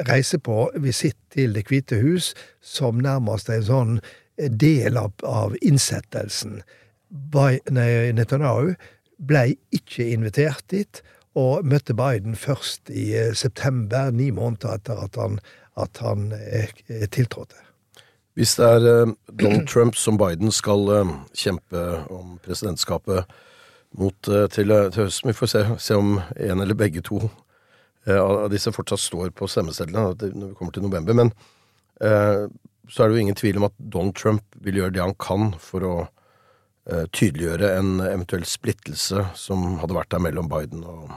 reiser 0.08 0.39
på 0.39 0.70
visitt 0.80 1.18
til 1.34 1.51
Det 1.58 1.65
hvite 1.68 1.98
hus 2.00 2.30
som 2.63 3.01
nærmest 3.03 3.50
en 3.51 3.65
sånn 3.68 3.98
del 4.38 4.96
av, 4.96 5.12
av 5.27 5.58
innsettelsen. 5.60 6.62
Netanyahu 7.12 8.72
ble 9.20 9.44
ikke 9.75 10.08
invitert 10.13 10.63
dit 10.72 11.01
og 11.40 11.66
møtte 11.66 11.96
Biden 11.96 12.36
først 12.36 12.90
i 12.90 13.12
eh, 13.16 13.34
september, 13.36 14.12
ni 14.12 14.32
måneder 14.36 14.76
etter 14.76 15.00
at 15.06 15.16
han, 15.20 15.40
at 15.80 16.02
han 16.04 16.32
eh, 16.36 17.08
tiltrådte. 17.12 17.56
Hvis 18.36 18.56
det 18.60 18.68
er 18.68 18.88
eh, 18.90 19.14
Donald 19.40 19.68
Trump 19.68 19.96
som 19.96 20.20
Biden 20.20 20.52
skal 20.52 20.92
kjempe 21.36 21.86
om 22.12 22.38
presidentskapet 22.44 23.24
mot 24.00 24.16
til, 24.24 24.72
til 24.72 25.04
høsten, 25.04 25.32
vi 25.32 25.36
får 25.36 25.52
se, 25.52 25.64
se, 25.80 25.96
om 25.96 26.20
en 26.40 26.62
eller 26.64 26.78
begge 26.80 27.02
to 27.04 27.26
av 28.08 28.48
disse 28.50 28.72
fortsatt 28.74 29.02
står 29.04 29.34
på 29.36 29.50
stemmesedlene 29.52 30.14
når 30.16 30.48
vi 30.48 30.56
kommer 30.58 30.72
til 30.74 30.86
november. 30.88 31.14
Men 31.14 31.34
så 32.00 33.04
er 33.04 33.12
det 33.12 33.18
jo 33.18 33.26
ingen 33.26 33.38
tvil 33.38 33.60
om 33.60 33.68
at 33.68 33.76
Donald 33.78 34.16
Trump 34.16 34.56
vil 34.64 34.80
gjøre 34.80 34.96
det 34.96 35.04
han 35.04 35.14
kan 35.20 35.52
for 35.60 35.86
å 35.86 35.92
tydeliggjøre 36.90 37.76
en 37.78 38.00
eventuell 38.02 38.46
splittelse 38.50 39.28
som 39.38 39.76
hadde 39.82 39.94
vært 39.94 40.10
der 40.16 40.24
mellom 40.26 40.48
Biden 40.50 40.82
og, 40.82 41.12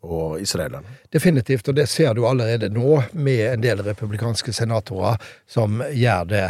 og 0.00 0.38
israelerne. 0.40 0.96
Definitivt, 1.12 1.68
og 1.68 1.76
det 1.76 1.84
ser 1.92 2.16
du 2.16 2.22
allerede 2.28 2.70
nå 2.72 3.02
med 3.12 3.42
en 3.50 3.66
del 3.66 3.82
republikanske 3.84 4.54
senatorer 4.56 5.20
som 5.44 5.82
gjør 5.92 6.30
det. 6.30 6.46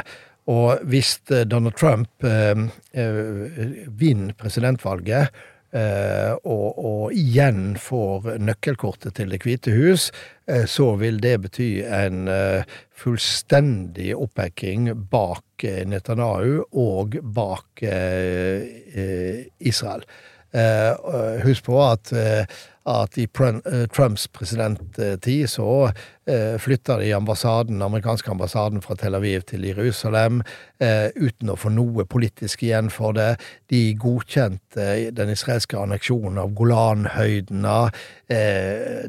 Og 0.54 0.84
hvis 0.86 1.16
eh, 1.32 1.42
Donald 1.48 1.74
Trump 1.80 2.24
eh, 2.28 2.62
eh, 2.94 3.88
vinner 3.88 4.38
presidentvalget, 4.38 5.34
Eh, 5.34 5.53
og, 5.74 6.78
og, 6.78 7.12
igjen 7.12 7.74
får 7.80 8.36
nøkkelkortet 8.38 9.16
til 9.18 9.32
Det 9.32 9.40
hvite 9.42 9.74
hus, 9.74 10.10
eh, 10.46 10.66
så 10.70 10.92
vil 11.00 11.18
det 11.22 11.40
bety 11.42 11.70
en 11.82 12.28
eh, 12.30 12.62
fullstendig 12.94 14.12
opphekking 14.14 14.92
bak 15.10 15.64
Netanyahu 15.64 16.62
og 16.70 17.18
bak 17.34 17.82
Israel. 19.58 20.04
Husk 21.42 21.64
på 21.66 21.78
at 21.82 22.12
at 22.84 23.18
i 23.18 23.24
eh, 23.24 23.86
Trumps 23.88 24.28
presidenttid 24.28 25.48
så 25.50 25.90
eh, 26.26 26.56
flytta 26.58 26.98
de 26.98 27.12
ambassaden, 27.14 27.82
amerikanske 27.82 28.30
ambassaden 28.30 28.82
fra 28.84 28.96
Tel 28.98 29.14
Aviv 29.14 29.44
til 29.48 29.64
Jerusalem 29.68 30.42
eh, 30.82 31.10
uten 31.16 31.52
å 31.52 31.56
få 31.60 31.72
noe 31.74 32.06
politisk 32.08 32.64
igjen 32.66 32.90
for 32.92 33.16
det. 33.16 33.36
De 33.72 33.82
godkjente 34.00 34.88
den 35.16 35.32
israelske 35.34 35.78
anneksjonen 35.80 36.40
av 36.42 36.52
Golanhøydene. 36.58 37.78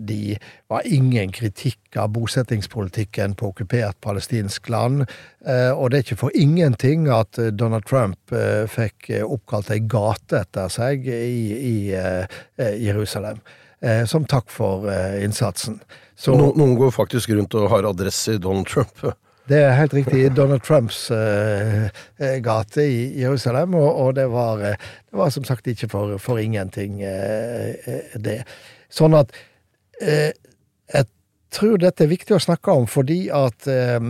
De 0.05 0.37
var 0.69 0.85
ingen 0.85 1.31
kritikk 1.33 1.97
av 1.99 2.11
bosettingspolitikken 2.15 3.35
på 3.39 3.51
okkupert 3.53 3.97
palestinsk 4.03 4.69
land. 4.69 5.05
Og 5.47 5.89
det 5.89 5.97
er 5.97 6.05
ikke 6.05 6.19
for 6.25 6.35
ingenting 6.35 7.07
at 7.13 7.39
Donald 7.55 7.87
Trump 7.87 8.35
fikk 8.75 9.11
oppkalt 9.23 9.71
ei 9.71 9.81
gate 9.87 10.41
etter 10.43 10.73
seg 10.73 11.07
i, 11.07 11.37
i 11.55 11.75
Jerusalem. 12.83 13.39
Eh, 13.85 14.05
som 14.05 14.25
takk 14.25 14.49
for 14.49 14.87
eh, 14.89 15.21
innsatsen. 15.25 15.79
Så, 16.15 16.35
no, 16.37 16.51
noen 16.55 16.77
går 16.79 16.93
faktisk 16.95 17.33
rundt 17.35 17.55
og 17.59 17.69
har 17.73 17.87
adresse 17.89 18.37
i 18.37 18.41
Donald 18.41 18.69
Trump? 18.71 19.03
Det 19.45 19.59
er 19.61 19.75
helt 19.77 19.93
riktig. 19.93 20.23
Donald 20.33 20.63
Trumps 20.65 21.03
uh, 21.13 21.85
gate 22.41 22.81
i 22.81 23.21
Jerusalem. 23.21 23.75
Og, 23.77 23.89
og 24.01 24.15
det, 24.17 24.25
var, 24.33 24.57
det, 24.57 25.13
var, 25.13 25.29
som 25.29 25.45
sagt 25.45 25.67
ikke 25.69 25.85
for, 25.91 26.15
for 26.17 26.41
ingenting, 26.41 27.03
uh, 27.05 27.77
det. 28.17 28.39
Sånn 28.89 29.13
at 29.17 29.35
eh, 30.01 30.31
jeg 30.93 31.07
tror 31.55 31.77
dette 31.81 32.05
er 32.05 32.11
viktig 32.11 32.35
å 32.35 32.43
snakke 32.43 32.73
om 32.75 32.87
fordi 32.89 33.25
at 33.33 33.67
eh, 33.71 34.09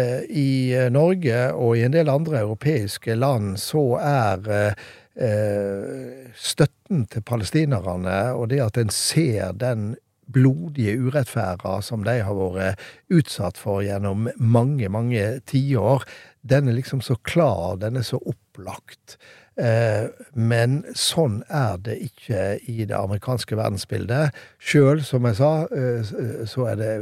eh, 0.00 0.20
i 0.28 0.50
Norge 0.92 1.46
og 1.52 1.78
i 1.78 1.84
en 1.86 1.94
del 1.94 2.12
andre 2.12 2.42
europeiske 2.44 3.16
land 3.18 3.58
så 3.62 3.84
er 4.00 4.50
eh, 4.52 4.86
eh, 5.28 6.30
støtten 6.36 7.06
til 7.10 7.26
palestinerne 7.26 8.18
og 8.34 8.50
det 8.52 8.62
at 8.64 8.80
en 8.80 8.92
ser 8.94 9.54
den 9.60 9.94
blodige 10.26 10.96
urettferda 10.98 11.78
som 11.84 12.04
de 12.06 12.18
har 12.24 12.38
vært 12.38 12.82
utsatt 13.12 13.60
for 13.60 13.84
gjennom 13.84 14.28
mange, 14.36 14.88
mange 14.88 15.24
tiår, 15.50 16.04
den 16.44 16.68
er 16.68 16.78
liksom 16.78 17.02
så 17.04 17.16
klar, 17.24 17.78
den 17.80 17.96
er 18.00 18.06
så 18.06 18.20
opplagt. 18.20 19.18
Eh, 19.54 20.08
men 20.34 20.80
sånn 20.98 21.38
er 21.46 21.76
det 21.86 21.94
ikke 22.02 22.40
i 22.66 22.86
det 22.88 22.96
amerikanske 22.98 23.54
verdensbildet. 23.58 24.34
Sjøl, 24.58 25.04
som 25.06 25.28
jeg 25.28 25.38
sa, 25.38 25.52
eh, 25.70 26.02
så 26.50 26.66
er 26.72 26.80
det 26.80 26.92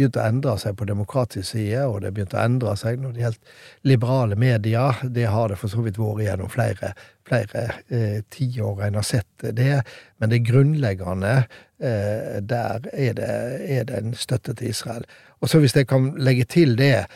begynt 0.00 0.16
å 0.16 0.24
endre 0.24 0.56
seg 0.60 0.78
på 0.78 0.88
demokratisk 0.88 1.50
side, 1.52 1.84
og 1.84 2.00
det 2.00 2.08
er 2.08 2.16
begynt 2.16 2.36
å 2.36 2.44
endre 2.44 2.74
seg 2.80 3.00
når 3.02 3.12
det 3.12 3.24
gjelder 3.24 3.64
liberale 3.90 4.38
medier. 4.40 5.02
Det 5.04 5.26
har 5.28 5.52
det 5.52 5.58
for 5.60 5.72
så 5.72 5.84
vidt 5.84 6.00
vært 6.00 6.24
gjennom 6.24 6.52
flere, 6.52 6.94
flere 7.28 7.66
eh, 7.92 8.22
tiår 8.32 8.86
en 8.86 9.00
har 9.00 9.06
sett 9.06 9.50
det. 9.60 9.82
Men 10.18 10.32
det 10.32 10.44
grunnleggende, 10.48 11.34
eh, 11.80 12.38
der 12.40 12.88
er 12.92 13.18
det, 13.18 13.34
er 13.76 13.84
det 13.84 14.00
en 14.00 14.16
støtte 14.16 14.56
til 14.56 14.72
Israel. 14.72 15.04
Og 15.40 15.52
så 15.52 15.60
hvis 15.60 15.76
jeg 15.76 15.88
kan 15.88 16.14
legge 16.20 16.48
til 16.48 16.76
det, 16.80 17.06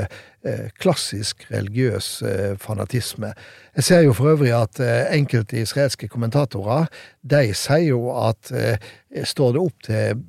klassisk 0.81 1.43
religiøs 1.51 2.24
fanatisme. 2.58 3.29
Jeg 3.77 3.84
ser 3.86 4.00
jo 4.08 4.15
for 4.17 4.31
øvrig 4.31 4.50
at 4.58 4.79
enkelte 5.13 5.60
israelske 5.62 6.08
kommentatorer 6.10 6.88
de 7.22 7.51
sier 7.53 7.91
jo 7.91 8.08
at 8.17 8.50
står 9.29 9.53
det 9.53 9.62
opp 9.62 9.86
til 9.86 10.24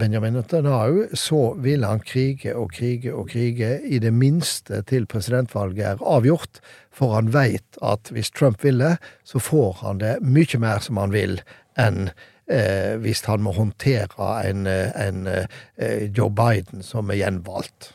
Benjamin 0.00 0.38
Netanyahu, 0.38 1.10
så 1.12 1.42
vil 1.60 1.84
han 1.84 2.00
krige 2.00 2.56
og 2.56 2.72
krige 2.72 3.12
og 3.12 3.28
krige, 3.34 3.82
i 3.84 4.00
det 4.00 4.14
minste 4.16 4.80
til 4.88 5.04
presidentvalget 5.04 5.84
er 5.90 6.00
avgjort. 6.00 6.64
For 6.88 7.12
han 7.18 7.34
veit 7.36 7.76
at 7.84 8.08
hvis 8.16 8.32
Trump 8.32 8.64
vil 8.64 8.80
det, 8.80 8.96
så 9.28 9.44
får 9.44 9.82
han 9.84 10.00
det 10.00 10.16
mye 10.24 10.64
mer 10.64 10.80
som 10.80 11.04
han 11.04 11.12
vil, 11.12 11.42
enn 11.76 12.08
eh, 12.50 12.96
hvis 13.00 13.24
han 13.24 13.42
må 13.42 13.52
håndtere 13.56 14.30
en, 14.48 14.66
eh, 14.66 15.08
en 15.08 15.26
eh, 15.26 16.10
Joe 16.18 16.30
Biden 16.30 16.82
som 16.82 17.10
er 17.10 17.22
gjenvalgt. 17.22 17.94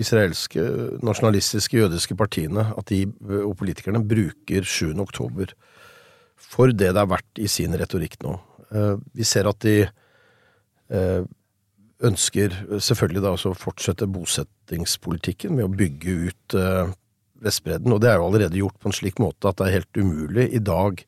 israelske, 0.00 0.62
nasjonalistiske, 1.04 1.76
jødiske 1.82 2.16
partiene 2.18 2.70
at 2.76 2.88
de, 2.92 3.04
og 3.42 3.56
politikerne 3.60 4.02
bruker 4.06 4.64
7. 4.64 4.94
oktober 5.02 5.52
for 6.50 6.72
det 6.72 6.94
det 6.94 7.02
er 7.02 7.10
verdt 7.10 7.42
i 7.42 7.48
sin 7.50 7.76
retorikk 7.78 8.18
nå. 8.24 8.38
Eh, 8.72 8.96
Vi 9.14 9.26
ser 9.26 9.48
at 9.50 9.60
de 9.62 9.76
eh, 9.84 11.22
ønsker 12.00 12.56
selvfølgelig 12.80 13.22
da 13.24 13.34
også 13.36 13.52
å 13.52 13.58
fortsette 13.58 14.08
bosettingspolitikken 14.10 15.54
med 15.56 15.68
å 15.68 15.74
bygge 15.74 16.16
ut 16.30 16.58
eh, 16.58 16.96
Vestbredden, 17.40 17.92
og 17.94 18.02
det 18.02 18.10
er 18.10 18.18
jo 18.18 18.26
allerede 18.26 18.58
gjort 18.60 18.76
på 18.76 18.90
en 18.90 18.92
slik 18.92 19.20
måte 19.22 19.48
at 19.48 19.56
det 19.56 19.66
er 19.66 19.78
helt 19.78 19.96
umulig 19.96 20.50
i 20.52 20.60
dag, 20.60 20.98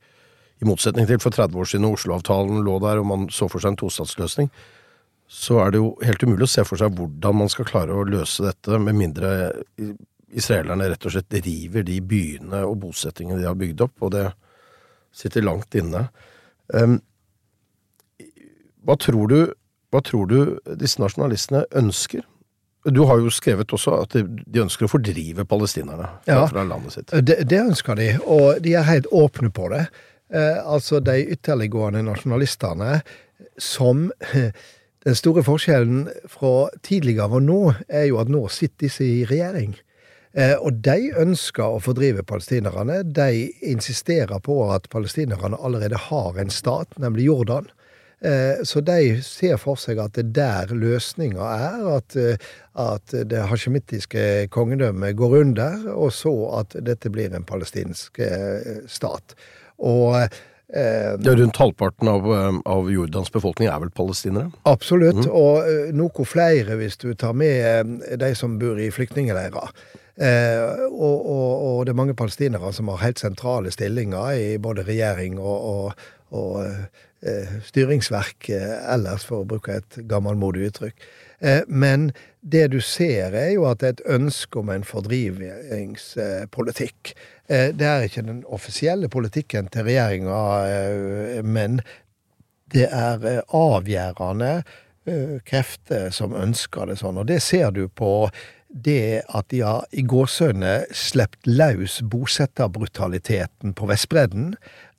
i 0.63 0.65
motsetning 0.65 1.05
til 1.05 1.19
for 1.21 1.35
30 1.35 1.59
år 1.61 1.69
siden 1.69 1.91
Oslo-avtalen 1.91 2.63
lå 2.65 2.79
der 2.81 3.03
og 3.03 3.09
man 3.11 3.27
så 3.35 3.51
for 3.53 3.61
seg 3.61 3.75
en 3.75 3.81
tostatsløsning, 3.83 4.49
så 5.33 5.63
er 5.63 5.73
det 5.73 5.81
jo 5.81 5.93
helt 6.05 6.23
umulig 6.27 6.45
å 6.45 6.53
se 6.53 6.65
for 6.69 6.81
seg 6.81 6.93
hvordan 6.99 7.39
man 7.41 7.51
skal 7.53 7.69
klare 7.69 7.95
å 7.97 8.05
løse 8.05 8.45
dette, 8.45 8.79
med 8.79 8.99
mindre 8.99 9.31
israelerne 10.33 10.91
rett 10.93 11.07
og 11.09 11.15
slett 11.15 11.39
river 11.45 11.85
de 11.89 11.99
byene 12.05 12.63
og 12.69 12.79
bosettingene 12.85 13.41
de 13.41 13.49
har 13.49 13.57
bygd 13.59 13.81
opp, 13.85 13.95
og 14.05 14.13
det 14.15 14.27
sitter 15.13 15.45
langt 15.45 15.75
inne. 15.77 16.07
Um, 16.73 16.99
hva 18.85 18.97
tror 19.01 19.33
du, 19.33 19.39
hva 19.93 20.03
tror 20.05 20.29
du 20.31 20.39
disse 20.81 21.01
nasjonalistene 21.03 21.65
ønsker? 21.81 22.25
Du 22.91 23.05
har 23.07 23.21
jo 23.23 23.31
skrevet 23.31 23.71
også 23.77 23.95
at 24.03 24.17
de, 24.19 24.61
ønsker 24.65 24.89
å 24.89 24.91
fordrive 24.91 25.45
palestinerne 25.47 26.09
fra, 26.25 26.33
Ja. 26.33 26.47
fra 26.51 26.65
landet 26.67 26.97
sitt. 26.97 27.13
Det, 27.23 27.39
det 27.47 27.61
ønsker 27.61 27.97
de, 28.01 28.09
og 28.27 28.59
de 28.65 28.75
er 28.75 28.89
helt 28.89 29.07
åpne 29.15 29.53
på 29.55 29.69
det. 29.71 29.85
Eh, 30.35 30.59
altså 30.65 30.99
de 31.05 31.21
ytterliggående 31.37 32.03
nasjonalistene 32.09 33.03
som 33.61 34.09
Den 35.03 35.17
store 35.19 35.43
forskjellen 35.43 36.05
fra 36.31 36.69
tidligere 36.87 37.27
og 37.41 37.43
nå 37.43 37.61
er 37.89 38.07
jo 38.11 38.21
at 38.23 38.31
nå 38.31 38.45
sitter 38.55 38.87
disse 38.87 39.07
i 39.07 39.25
regjering. 39.27 39.75
Eh, 40.33 40.55
og 40.63 40.79
de 40.85 41.11
ønsker 41.19 41.65
å 41.67 41.81
fordrive 41.83 42.23
palestinerne. 42.25 43.03
De 43.05 43.51
insisterer 43.69 44.39
på 44.41 44.63
at 44.73 44.87
palestinerne 44.93 45.59
allerede 45.59 45.99
har 46.09 46.39
en 46.39 46.53
stat, 46.55 46.95
nemlig 47.03 47.27
Jordan. 47.27 47.67
Eh, 48.23 48.63
Så 48.63 48.81
de 48.81 49.19
ser 49.23 49.57
for 49.59 49.75
seg 49.75 49.99
at 49.99 50.15
det 50.15 50.23
er 50.23 50.69
der 50.69 50.75
løsninga 50.79 51.43
er, 51.43 51.83
at, 51.97 52.17
eh, 52.17 52.37
at 52.79 53.11
det 53.11 53.43
hasjemittiske 53.51 54.49
kongedømmet 54.55 55.17
går 55.19 55.41
under, 55.41 55.91
og 55.97 56.13
så 56.13 56.33
at 56.61 56.77
dette 56.79 57.11
blir 57.11 57.35
en 57.35 57.45
palestinsk 57.45 58.23
eh, 58.23 58.87
stat. 58.87 59.35
Og 59.83 60.15
Ja, 60.73 61.35
rundt 61.37 61.59
halvparten 61.61 62.09
av, 62.09 62.25
um, 62.25 62.61
av 62.65 62.87
Jordans 62.89 63.29
befolkning 63.33 63.69
er 63.69 63.81
vel 63.83 63.91
palestinere? 63.93 64.49
Absolutt, 64.69 65.27
og 65.29 65.67
eh, 65.69 65.91
noe 65.93 66.25
flere 66.25 66.79
hvis 66.81 66.97
du 67.03 67.11
tar 67.19 67.37
med 67.37 67.59
eh, 67.61 68.17
de 68.21 68.31
som 68.39 68.55
bor 68.61 68.81
i 68.81 68.89
flyktningleirer. 68.95 69.75
Eh, 70.17 70.87
og, 70.89 71.29
og, 71.29 71.53
og 71.67 71.79
det 71.85 71.93
er 71.93 72.01
mange 72.01 72.17
palestinere 72.17 72.73
som 72.77 72.91
har 72.93 73.01
helt 73.05 73.21
sentrale 73.21 73.73
stillinger 73.73 74.33
i 74.37 74.59
både 74.61 74.85
regjering 74.89 75.39
og, 75.41 75.95
og, 76.33 76.67
eh, 77.25 77.55
styringsverk 77.69 78.51
eh, 78.53 78.77
ellers, 78.93 79.25
for 79.29 79.43
å 79.43 79.49
bruke 79.49 79.81
et 79.81 80.01
gammelmodig 80.09 80.69
uttrykk. 80.69 81.09
Eh, 81.41 81.63
men 81.69 82.11
det 82.43 82.73
du 82.73 82.81
ser, 82.83 83.35
er 83.39 83.53
jo 83.55 83.65
at 83.71 83.79
det 83.81 83.89
er 83.89 83.93
et 83.97 84.09
ønske 84.19 84.59
om 84.59 84.69
en 84.75 84.85
fordrivingspolitikk. 84.87 87.15
Eh, 87.47 87.69
det 87.75 87.87
er 87.87 88.03
ikke 88.07 88.23
den 88.27 88.45
offisielle 88.51 89.09
politikken 89.09 89.69
til 89.71 89.83
regjeringa, 89.87 90.67
eh, 90.67 91.45
men 91.45 91.81
det 92.75 92.89
er 92.91 93.25
eh, 93.29 93.41
avgjørende 93.55 94.63
krefter 95.43 96.11
som 96.15 96.31
ønsker 96.39 96.87
det 96.87 96.97
sånn. 97.01 97.19
Og 97.19 97.27
det 97.27 97.43
ser 97.43 97.75
du 97.75 97.89
på 97.91 98.31
det 98.73 99.27
at 99.29 99.49
de 99.51 99.61
har 99.67 99.83
i 99.91 100.03
gåsøgne 100.07 100.87
sluppet 100.95 101.47
løs 101.51 101.99
bosetterbrutaliteten 102.07 103.75
på 103.75 103.87
Vestbredden, 103.91 104.55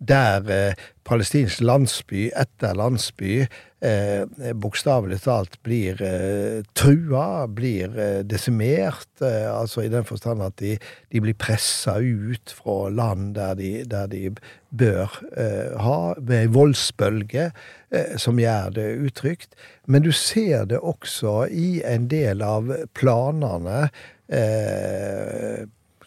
der 0.07 0.49
eh, 0.51 0.81
palestinsk 1.07 1.61
landsby 1.63 2.29
etter 2.39 2.75
landsby 2.77 3.43
eh, 3.83 4.23
bokstavelig 4.55 5.19
talt 5.25 5.57
blir 5.65 5.99
eh, 6.03 6.63
trua, 6.77 7.45
blir 7.47 7.97
eh, 7.99 8.21
desimert, 8.27 9.09
eh, 9.21 9.49
altså 9.51 9.83
i 9.83 9.91
den 9.91 10.07
forstand 10.07 10.43
at 10.45 10.57
de, 10.61 10.77
de 11.11 11.23
blir 11.23 11.37
pressa 11.39 11.97
ut 11.99 12.55
fra 12.55 12.77
land 12.93 13.33
der 13.37 13.55
de, 13.59 13.71
der 13.89 14.07
de 14.11 14.23
bør 14.71 15.19
eh, 15.37 15.75
ha, 15.83 15.99
ved 16.17 16.39
ei 16.39 16.51
voldsbølge 16.55 17.49
eh, 17.91 18.17
som 18.17 18.39
gjør 18.41 18.73
det 18.79 18.89
utrygt. 19.09 19.53
Men 19.87 20.07
du 20.07 20.11
ser 20.15 20.67
det 20.71 20.79
også 20.79 21.43
i 21.51 21.77
en 21.87 22.09
del 22.11 22.43
av 22.45 22.71
planene 22.97 23.87
eh, 24.31 25.63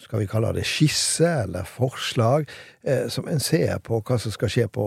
skal 0.06 0.22
vi 0.22 0.28
kalle 0.30 0.52
det 0.54 0.62
skisse 0.68 1.26
eller 1.42 1.66
forslag, 1.66 2.46
eh, 2.86 3.08
som 3.10 3.26
en 3.28 3.40
ser 3.42 3.80
på 3.82 3.98
hva 4.06 4.18
som 4.22 4.30
skal 4.34 4.52
skje 4.52 4.66
på 4.70 4.84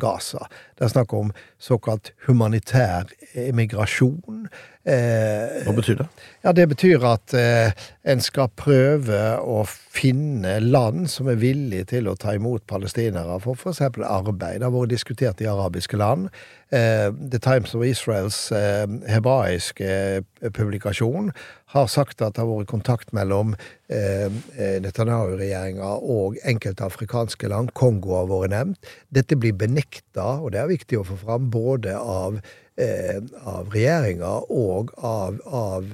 Gaza. 0.00 0.46
Det 0.78 0.86
er 0.86 0.94
snakk 0.94 1.12
om 1.18 1.32
såkalt 1.60 2.14
humanitær 2.26 3.10
emigrasjon. 3.36 4.46
Eh, 4.88 5.60
Hva 5.66 5.76
betyr 5.76 6.00
det? 6.00 6.08
ja, 6.42 6.52
Det 6.56 6.64
betyr 6.72 7.04
at 7.06 7.34
eh, 7.38 7.70
en 8.02 8.18
skal 8.22 8.48
prøve 8.58 9.18
å 9.38 9.60
finne 9.68 10.56
land 10.64 11.04
som 11.10 11.28
er 11.30 11.36
villige 11.38 11.84
til 11.92 12.08
å 12.10 12.16
ta 12.18 12.34
imot 12.34 12.64
palestinere 12.66 13.36
for 13.42 13.54
f.eks. 13.54 13.80
arbeid. 14.02 14.58
Det 14.58 14.66
har 14.66 14.74
vært 14.74 14.90
diskutert 14.90 15.42
i 15.42 15.46
arabiske 15.46 15.96
land. 16.00 16.26
Eh, 16.74 17.14
The 17.14 17.38
Times 17.38 17.76
of 17.78 17.84
Israels 17.86 18.50
eh, 18.56 18.86
hebraiske 19.06 19.86
eh, 19.86 20.50
publikasjon 20.50 21.30
har 21.76 21.86
sagt 21.92 22.22
at 22.26 22.34
det 22.34 22.42
har 22.42 22.50
vært 22.50 22.72
kontakt 22.72 23.12
mellom 23.16 23.54
Netanyahu-regjeringa 23.92 25.90
og 26.00 26.38
enkelte 26.48 26.86
afrikanske 26.88 27.48
land. 27.52 27.70
Kongo 27.76 28.16
har 28.16 28.26
vært 28.30 28.50
nevnt. 28.54 28.80
Dette 29.14 29.36
blir 29.36 29.52
benekta, 29.56 30.40
og 30.40 30.52
det 30.54 30.60
er 30.62 30.72
viktig 30.72 30.96
å 30.98 31.06
få 31.12 31.16
fram, 31.22 31.50
både 31.52 31.92
av 32.00 32.40
av 32.82 33.68
regjeringa 33.68 34.30
og 34.48 34.94
av, 35.04 35.36
av 35.44 35.84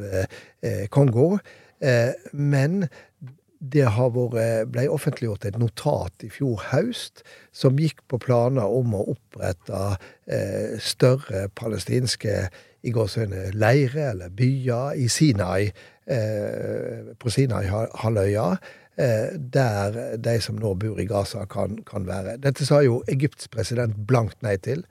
Kongo. 0.94 1.40
Eh, 1.80 2.12
men 2.32 2.88
det 3.58 3.88
vært, 3.90 4.66
ble 4.70 4.86
offentliggjort 4.90 5.48
et 5.48 5.58
notat 5.58 6.22
i 6.22 6.30
fjor 6.30 6.62
høst 6.70 7.24
som 7.52 7.78
gikk 7.78 8.04
på 8.10 8.20
planer 8.22 8.70
om 8.70 8.94
å 8.94 9.04
opprette 9.14 9.80
eh, 10.30 10.78
større 10.78 11.48
palestinske 11.58 12.48
i 12.86 12.94
gåseøyne 12.94 13.48
leire 13.58 14.12
eller 14.12 14.30
byer 14.30 14.98
i 15.02 15.08
Sinai, 15.10 15.72
eh, 16.06 17.14
på 17.18 17.32
Sinai-halvøya. 17.34 18.52
Eh, 18.98 19.34
der 19.38 20.16
de 20.18 20.40
som 20.42 20.56
nå 20.58 20.72
bor 20.74 20.98
i 20.98 21.06
Gaza, 21.06 21.44
kan, 21.50 21.78
kan 21.86 22.06
være. 22.06 22.38
Dette 22.42 22.66
sa 22.66 22.80
jo 22.82 23.02
Egypts 23.10 23.50
president 23.50 23.94
blankt 24.06 24.42
nei 24.42 24.56
til. 24.62 24.82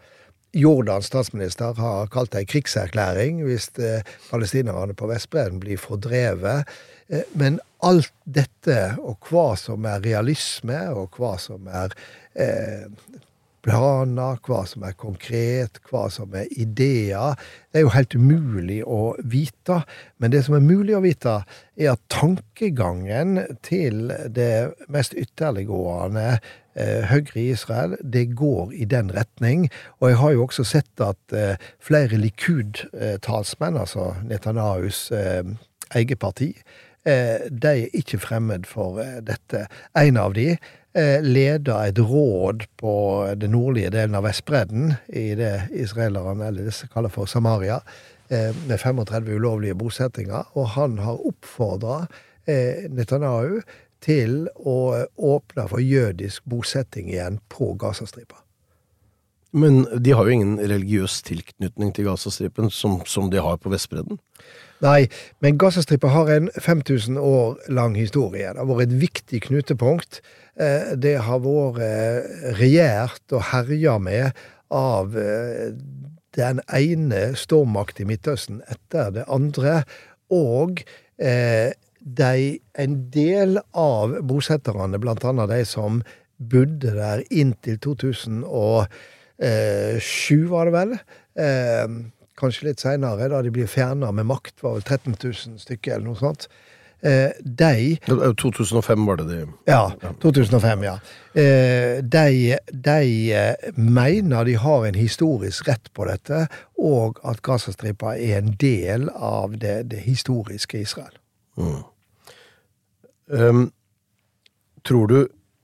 Jordans 0.55 1.10
statsminister 1.10 1.73
har 1.77 2.07
kalt 2.12 2.31
det 2.31 2.43
en 2.43 2.51
krigserklæring 2.53 3.41
hvis 3.45 3.69
eh, 3.83 4.05
palestinerne 4.29 4.95
på 4.97 5.10
Vestbredden 5.10 5.60
blir 5.63 5.79
fordrevet. 5.81 6.69
Eh, 7.07 7.25
men 7.38 7.60
alt 7.86 8.13
dette, 8.23 8.95
og 9.03 9.27
hva 9.29 9.51
som 9.60 9.86
er 9.86 10.03
realisme, 10.05 10.79
og 10.95 11.19
hva 11.19 11.36
som 11.41 11.67
er 11.69 11.93
eh, 12.33 12.88
planer, 13.67 14.38
hva 14.45 14.62
som 14.67 14.86
er 14.88 14.95
konkret, 14.97 15.82
hva 15.89 16.08
som 16.13 16.36
er 16.38 16.47
ideer, 16.56 17.36
det 17.71 17.82
er 17.82 17.86
jo 17.86 17.95
helt 17.95 18.15
umulig 18.15 18.80
å 18.88 19.01
vite. 19.19 19.82
Men 20.21 20.32
det 20.34 20.45
som 20.45 20.56
er 20.58 20.63
mulig 20.63 20.95
å 20.95 21.03
vite, 21.03 21.41
er 21.75 21.91
at 21.93 22.06
tankegangen 22.13 23.41
til 23.67 24.08
det 24.34 24.71
mest 24.93 25.17
ytterliggående 25.19 26.25
eh, 26.38 27.03
Høyre 27.12 27.41
i 27.41 27.51
Israel, 27.51 27.97
det 28.01 28.30
går 28.39 28.73
i 28.77 28.88
den 28.89 29.12
retning. 29.15 29.67
Og 29.99 30.13
jeg 30.13 30.21
har 30.23 30.36
jo 30.36 30.47
også 30.47 30.67
sett 30.71 31.03
at 31.03 31.36
eh, 31.36 31.69
flere 31.84 32.19
Likud-talsmenn, 32.23 33.80
altså 33.84 34.13
Netanyahus 34.23 35.10
eh, 35.12 35.43
eget 35.95 36.23
parti, 36.23 36.53
de 37.08 37.69
er 37.69 37.93
ikke 37.95 38.17
fremmed 38.19 38.65
for 38.67 38.97
dette. 39.23 39.62
En 39.95 40.17
av 40.19 40.34
de 40.36 40.58
eh, 40.97 41.23
leder 41.23 41.88
et 41.88 41.99
råd 41.99 42.65
på 42.81 42.93
den 43.39 43.53
nordlige 43.55 43.91
delen 43.93 44.17
av 44.17 44.25
Vestbredden, 44.27 44.95
i 45.07 45.29
det 45.38 45.69
israelerne 45.71 46.49
eller 46.49 46.67
disse 46.67 46.89
kaller 46.91 47.13
for 47.13 47.29
Samaria, 47.29 47.79
eh, 48.29 48.55
med 48.67 48.79
35 48.79 49.29
ulovlige 49.38 49.77
bosettinger. 49.77 50.49
Og 50.57 50.73
han 50.75 50.97
har 51.05 51.21
oppfordra 51.29 52.07
eh, 52.47 52.89
Netanyahu 52.89 53.62
til 54.03 54.45
å 54.55 55.05
åpne 55.17 55.69
for 55.69 55.81
jødisk 55.81 56.45
bosetting 56.45 57.10
igjen 57.10 57.39
på 57.49 57.73
Gazastripa. 57.79 58.43
Men 59.57 59.86
de 60.03 60.13
har 60.13 60.27
jo 60.27 60.36
ingen 60.36 60.57
religiøs 60.60 61.21
tilknytning 61.25 61.93
til 61.95 62.10
Gazastripen 62.10 62.69
som, 62.73 62.99
som 63.07 63.31
de 63.31 63.41
har 63.41 63.57
på 63.62 63.71
Vestbredden. 63.71 64.19
Nei, 64.83 65.07
men 65.41 65.57
Gazastripa 65.57 66.12
har 66.13 66.29
en 66.29 66.49
5000 66.53 67.17
år 67.17 67.55
lang 67.73 67.95
historie. 67.97 68.51
Det 68.53 68.62
har 68.62 68.69
vært 68.69 68.91
et 68.91 68.99
viktig 69.01 69.41
knutepunkt. 69.47 70.19
Eh, 70.58 70.96
Det 70.98 71.17
har 71.22 71.39
vært 71.43 71.82
eh, 71.86 72.54
regjert 72.58 73.34
og 73.36 73.43
herja 73.52 73.98
med 74.02 74.32
av 74.74 75.17
eh, 75.17 75.70
den 76.38 76.62
ene 76.74 77.36
stormakt 77.38 78.02
i 78.02 78.06
Midtøsten 78.10 78.62
etter 78.70 79.12
det 79.13 79.26
andre. 79.30 79.84
Og 80.34 80.84
de, 81.17 82.60
en 82.78 82.96
del 83.10 83.58
av 83.74 84.12
bosetterne, 84.28 85.00
annet 85.00 85.50
de 85.50 85.65
som 85.65 86.04
bodde 86.38 86.93
der 86.93 87.24
inntil 87.34 87.80
2007, 87.82 88.91
var 90.52 90.70
det 90.70 90.76
vel, 90.76 90.93
kanskje 92.38 92.67
litt 92.67 92.84
seinere, 92.86 93.32
da 93.34 93.41
de 93.41 93.50
blir 93.56 93.72
fjerna 93.72 94.12
med 94.13 94.30
makt, 94.30 94.62
var 94.62 94.78
vel 94.78 94.86
13 94.86 95.17
000 95.17 95.58
stykker 95.63 95.96
eller 95.96 96.12
noe 96.12 96.22
sånt. 96.22 96.46
Eh, 97.01 97.29
de 97.45 97.97
2005 98.38 99.05
var 99.05 99.19
det 99.19 99.27
de 99.29 99.47
Ja, 99.69 99.91
2005, 100.21 100.83
ja. 100.83 100.95
Eh, 101.33 102.01
de, 102.01 102.57
de 102.71 103.33
eh, 103.33 103.73
mener 103.75 104.45
de 104.45 104.55
har 104.57 104.86
en 104.86 104.95
historisk 104.97 105.67
rett 105.67 105.91
på 105.93 106.07
dette, 106.10 106.47
og 106.77 107.19
at 107.23 107.43
Gazastripa 107.45 108.15
er 108.17 108.41
en 108.41 108.55
del 108.57 109.10
av 109.13 109.60
det, 109.62 109.91
det 109.91 110.01
historiske 110.07 110.81
Israel. 110.81 111.13
Um, 113.27 113.67
tror 114.88 115.07
du 115.12 115.17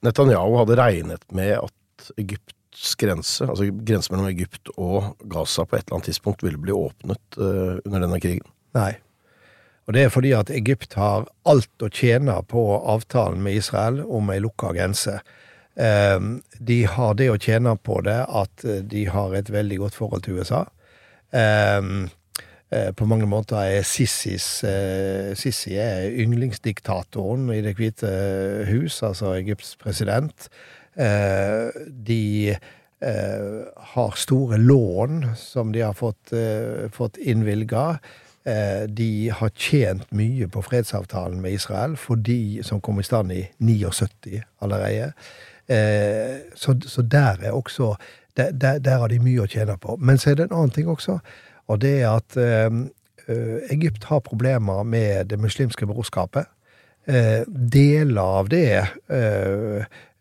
Netanyahu 0.03 0.57
hadde 0.59 0.77
regnet 0.77 1.23
med 1.31 1.55
at 1.57 2.11
Egypts 2.19 2.95
grense, 2.99 3.45
altså 3.47 3.69
grensen 3.71 4.13
mellom 4.13 4.29
Egypt 4.29 4.69
og 4.75 5.15
Gaza, 5.31 5.65
på 5.65 5.77
et 5.77 5.85
eller 5.85 5.97
annet 5.97 6.11
tidspunkt 6.11 6.43
ville 6.43 6.61
bli 6.61 6.75
åpnet 6.75 7.39
uh, 7.39 7.79
under 7.85 8.03
denne 8.03 8.19
krigen? 8.21 8.45
Nei. 8.77 8.91
Og 9.87 9.95
det 9.95 10.05
er 10.05 10.13
fordi 10.13 10.31
at 10.35 10.51
Egypt 10.53 10.95
har 10.95 11.25
alt 11.49 11.83
å 11.83 11.91
tjene 11.91 12.37
på 12.47 12.61
avtalen 12.79 13.41
med 13.43 13.59
Israel 13.59 13.99
om 14.05 14.29
ei 14.31 14.39
lukka 14.43 14.71
grense. 14.75 15.17
Eh, 15.75 16.19
de 16.59 16.79
har 16.87 17.17
det 17.19 17.31
å 17.33 17.39
tjene 17.41 17.75
på 17.81 17.99
det 18.05 18.21
at 18.23 18.63
eh, 18.63 18.83
de 18.85 19.07
har 19.11 19.35
et 19.35 19.51
veldig 19.51 19.81
godt 19.83 19.99
forhold 19.99 20.23
til 20.23 20.39
USA. 20.39 20.63
Eh, 21.33 21.81
eh, 22.69 22.91
på 22.93 23.07
mange 23.09 23.25
måter 23.29 23.57
er 23.57 23.87
Sissis 23.87 24.45
eh, 24.69 25.33
Sissi 25.37 25.73
er 25.81 26.13
yndlingsdiktatoren 26.21 27.49
i 27.55 27.61
Det 27.65 27.73
hvite 27.79 28.13
hus, 28.69 29.01
altså 29.03 29.33
Egypts 29.39 29.75
president. 29.81 30.49
De 30.93 32.55
har 33.93 34.11
store 34.15 34.59
lån 34.61 35.23
som 35.35 35.71
de 35.73 35.81
har 35.81 35.95
fått, 35.97 36.29
fått 36.93 37.17
innvilga. 37.17 37.97
Eh, 38.45 38.87
De 38.89 39.29
har 39.31 39.49
tjent 39.55 40.09
mye 40.11 40.47
på 40.51 40.61
fredsavtalen 40.61 41.41
med 41.41 41.51
Israel, 41.55 41.95
fordi, 41.97 42.59
som 42.63 42.81
kom 42.81 42.99
i 42.99 43.03
stand 43.03 43.31
i 43.31 43.45
79 43.59 44.41
allerede. 44.61 45.13
Eh, 45.67 46.39
Så, 46.55 46.75
så 46.87 47.01
der 47.01 47.37
er 47.41 47.51
også 47.51 47.95
der, 48.37 48.51
der, 48.51 48.79
der 48.79 48.97
har 48.97 49.07
de 49.07 49.19
mye 49.19 49.43
å 49.43 49.47
tjene 49.47 49.77
på. 49.77 49.95
Men 49.99 50.17
så 50.17 50.31
er 50.31 50.35
det 50.35 50.43
en 50.49 50.57
annen 50.57 50.71
ting 50.71 50.87
også, 50.89 51.19
og 51.67 51.81
det 51.81 52.01
er 52.01 52.09
at 52.09 52.37
eh, 52.37 52.69
Egypt 53.71 54.03
har 54.03 54.19
problemer 54.19 54.83
med 54.83 55.25
det 55.25 55.39
muslimske 55.39 55.85
brorskapet. 55.87 56.45
Deler 57.71 58.21
av 58.21 58.49
det 58.49 58.83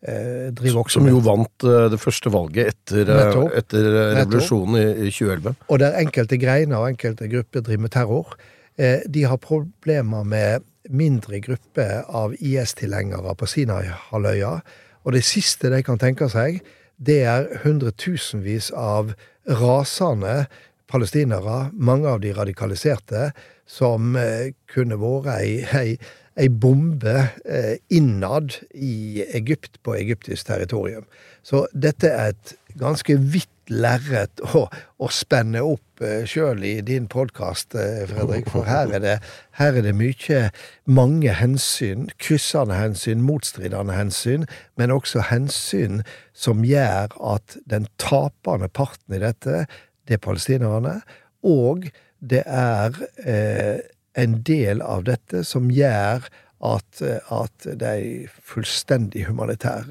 driver 0.03 0.81
også 0.83 0.99
Som 0.99 1.07
jo 1.07 1.21
vant 1.23 1.67
eh, 1.69 1.87
det 1.93 2.01
første 2.03 2.33
valget 2.35 2.73
etter, 2.73 3.07
eh, 3.07 3.45
etter 3.61 3.87
eh, 3.87 4.15
revolusjonen 4.19 4.79
i, 4.81 4.87
i 5.07 5.13
2011. 5.15 5.55
og 5.69 5.79
der 5.79 5.99
enkelte 6.01 6.39
greiner 6.43 6.83
og 6.83 6.91
enkelte 6.91 7.29
grupper 7.31 7.63
driver 7.63 7.85
med 7.87 7.95
terror. 7.95 8.35
Eh, 8.79 9.05
de 9.07 9.25
har 9.31 9.39
problemer 9.39 10.25
med 10.25 10.67
mindre 10.91 11.39
grupper 11.41 12.03
av 12.09 12.35
IS-tilhengere 12.41 13.37
på 13.39 13.47
Sinai-halvøya. 13.47 14.57
Og 15.05 15.15
det 15.15 15.23
siste 15.27 15.71
de 15.71 15.83
kan 15.87 16.01
tenke 16.03 16.27
seg, 16.33 16.63
det 16.99 17.23
er 17.27 17.47
hundretusenvis 17.63 18.73
av 18.75 19.15
rasende 19.47 20.47
palestinere, 20.91 21.71
mange 21.73 22.11
av 22.11 22.21
de 22.23 22.33
radikaliserte, 22.37 23.31
som 23.67 24.17
eh, 24.19 24.53
kunne 24.71 24.99
vært 25.01 25.31
ei, 25.39 25.53
ei, 25.79 25.95
ei 26.41 26.49
bombe 26.49 27.17
eh, 27.45 27.77
innad 27.93 28.57
i 28.75 29.23
Egypt, 29.37 29.81
på 29.83 29.97
egyptisk 29.99 30.47
territorium. 30.49 31.05
Så 31.43 31.67
dette 31.73 32.09
er 32.09 32.33
et 32.33 32.55
ganske 32.79 33.17
vidt 33.19 33.49
lerret 33.73 34.43
å, 34.57 34.65
å 34.99 35.09
spenne 35.13 35.63
opp 35.65 36.03
uh, 36.03 36.25
sjøl 36.29 36.65
i 36.67 36.73
din 36.85 37.07
podkast, 37.11 37.77
Fredrik. 38.11 38.49
For 38.51 38.67
her 38.67 38.91
er, 38.97 39.03
det, 39.05 39.15
her 39.59 39.79
er 39.79 39.87
det 39.87 39.95
mye, 39.97 40.41
mange 40.85 41.35
hensyn, 41.39 42.09
kryssende 42.23 42.77
hensyn, 42.79 43.23
motstridende 43.27 43.97
hensyn, 43.97 44.47
men 44.81 44.95
også 44.95 45.29
hensyn 45.31 46.03
som 46.35 46.67
gjør 46.67 47.15
at 47.35 47.57
den 47.71 47.87
tapende 48.03 48.71
parten 48.73 49.19
i 49.19 49.23
dette, 49.23 49.67
det 50.09 50.19
er 50.19 50.25
palestinerne, 50.25 50.99
og 51.47 51.87
det 52.23 52.43
er 52.47 52.99
eh, 53.27 53.79
en 54.19 54.41
del 54.45 54.83
av 54.85 55.05
dette 55.09 55.45
som 55.49 55.71
gjør 55.73 56.27
at, 56.63 57.03
at 57.03 57.65
det 57.67 57.89
er 57.89 58.03
ei 58.03 58.45
fullstendig 58.47 59.25
humanitær 59.27 59.89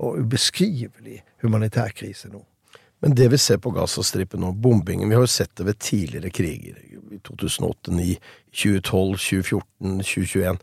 og 0.00 0.22
ubeskrivelig 0.22 1.18
humanitær 1.42 1.92
krise 1.96 2.30
nå. 2.32 2.40
Men 3.00 3.14
det 3.16 3.30
vi 3.32 3.38
ser 3.40 3.60
på 3.60 3.72
Gazastripen 3.72 4.42
nå, 4.44 4.52
bombingen 4.52 5.08
Vi 5.08 5.16
har 5.16 5.24
jo 5.24 5.30
sett 5.30 5.54
det 5.56 5.66
ved 5.68 5.78
tidligere 5.80 6.32
kriger. 6.36 6.76
I 7.10 7.20
2008, 7.26 7.90
2009, 7.90 8.18
2012, 8.52 9.16
2014, 9.16 10.02
2021. 10.04 10.60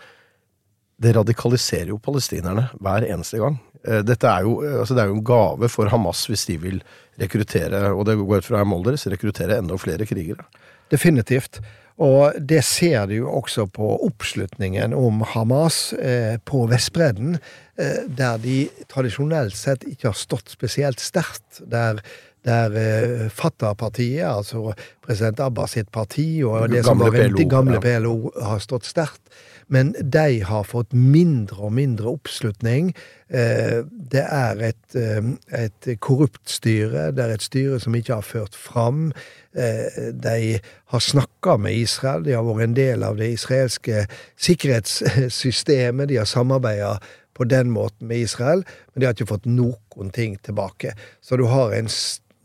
Det 0.97 1.13
radikaliserer 1.17 1.91
jo 1.93 1.97
palestinerne 2.02 2.67
hver 2.82 3.08
eneste 3.10 3.41
gang. 3.41 3.58
Eh, 3.84 4.04
dette 4.06 4.30
er 4.30 4.45
jo, 4.45 4.60
eh, 4.65 4.78
altså 4.82 4.97
det 4.97 5.04
er 5.04 5.12
jo 5.12 5.17
en 5.17 5.26
gave 5.26 5.69
for 5.73 5.89
Hamas 5.93 6.23
hvis 6.30 6.45
de 6.50 6.60
vil 6.62 6.80
rekruttere, 7.21 7.82
og 7.93 8.06
det 8.06 8.17
går 8.21 8.41
ut 8.41 8.50
fra 8.50 8.63
målet 8.65 8.93
deres, 8.93 9.08
rekruttere 9.13 9.58
enda 9.58 9.78
flere 9.82 10.06
krigere. 10.10 10.45
Definitivt. 10.93 11.60
Og 11.98 12.36
det 12.38 12.62
ser 12.66 13.08
du 13.10 13.16
jo 13.16 13.32
også 13.40 13.66
på 13.74 13.90
oppslutningen 14.06 14.94
om 14.94 15.24
Hamas 15.34 15.94
eh, 15.98 16.38
på 16.46 16.68
Vestbredden, 16.70 17.40
eh, 17.80 18.04
der 18.06 18.38
de 18.44 18.68
tradisjonelt 18.92 19.58
sett 19.58 19.88
ikke 19.90 20.12
har 20.12 20.18
stått 20.18 20.54
spesielt 20.54 21.02
sterkt. 21.02 21.64
Der 21.66 22.04
der 22.48 22.76
eh, 22.80 23.30
Fatah-partiet, 23.34 24.24
altså 24.24 24.72
president 25.04 25.40
Abbas 25.44 25.74
sitt 25.76 25.92
parti, 25.92 26.44
og 26.48 26.70
det 26.72 26.86
som 26.86 27.02
var 27.02 27.12
PLO, 27.12 27.44
gamle 27.50 27.50
gamle 27.52 27.82
PLO, 27.84 28.16
har 28.40 28.62
stått 28.64 28.88
sterkt. 28.88 29.22
Men 29.68 29.92
de 30.00 30.44
har 30.48 30.64
fått 30.64 30.94
mindre 30.96 31.68
og 31.68 31.74
mindre 31.76 32.14
oppslutning. 32.16 32.94
Uh, 33.28 33.84
det 33.84 34.24
er 34.24 34.62
et, 34.70 34.96
et, 34.96 35.90
korrupt 36.00 36.48
styre. 36.48 37.10
Det 37.12 37.26
er 37.26 37.34
et 37.36 37.44
styre 37.44 37.82
som 37.84 37.98
ikke 38.00 38.22
har 38.22 38.24
ført 38.24 38.56
fram. 38.56 39.10
De 39.58 40.60
har 40.93 41.02
snakka 41.02 41.58
med 41.58 41.74
Israel. 41.74 42.26
De 42.28 42.36
har 42.38 42.46
vært 42.46 42.67
en 42.67 42.76
del 42.78 43.06
av 43.08 43.17
det 43.17 43.32
israelske 43.34 44.04
sikkerhetssystemet. 44.38 46.12
De 46.12 46.20
har 46.22 46.30
samarbeida 46.30 46.98
på 47.38 47.46
den 47.50 47.72
måten 47.74 48.08
med 48.08 48.17
Israel, 48.26 48.63
men 48.93 49.02
de 49.02 49.08
har 49.08 49.17
ikke 49.17 49.30
fått 49.30 49.50
noen 49.50 50.13
ting 50.13 50.38
tilbake. 50.46 50.93
Så 51.22 51.38
du 51.38 51.46
har 51.50 51.74
en 51.78 51.89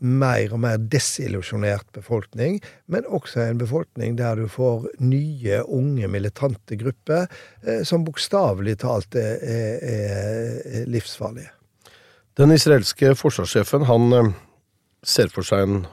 mer 0.03 0.51
og 0.51 0.59
mer 0.65 0.81
desillusjonert 0.91 1.87
befolkning, 1.95 2.59
men 2.91 3.07
også 3.07 3.45
en 3.45 3.61
befolkning 3.61 4.17
der 4.19 4.35
du 4.35 4.49
får 4.51 4.89
nye, 4.99 5.61
unge, 5.63 6.09
militante 6.11 6.77
grupper 6.79 7.25
eh, 7.63 7.81
som 7.87 8.03
bokstavelig 8.03 8.77
talt 8.83 9.15
er, 9.15 9.39
er, 9.39 10.83
livsfarlige. 10.91 11.53
Den 12.37 12.51
israelske 12.51 13.13
forsvarssjefen 13.15 13.87
han 13.87 14.17
eh, 14.17 14.31
ser 15.07 15.31
for 15.31 15.47
seg 15.47 15.63
en 15.63 15.83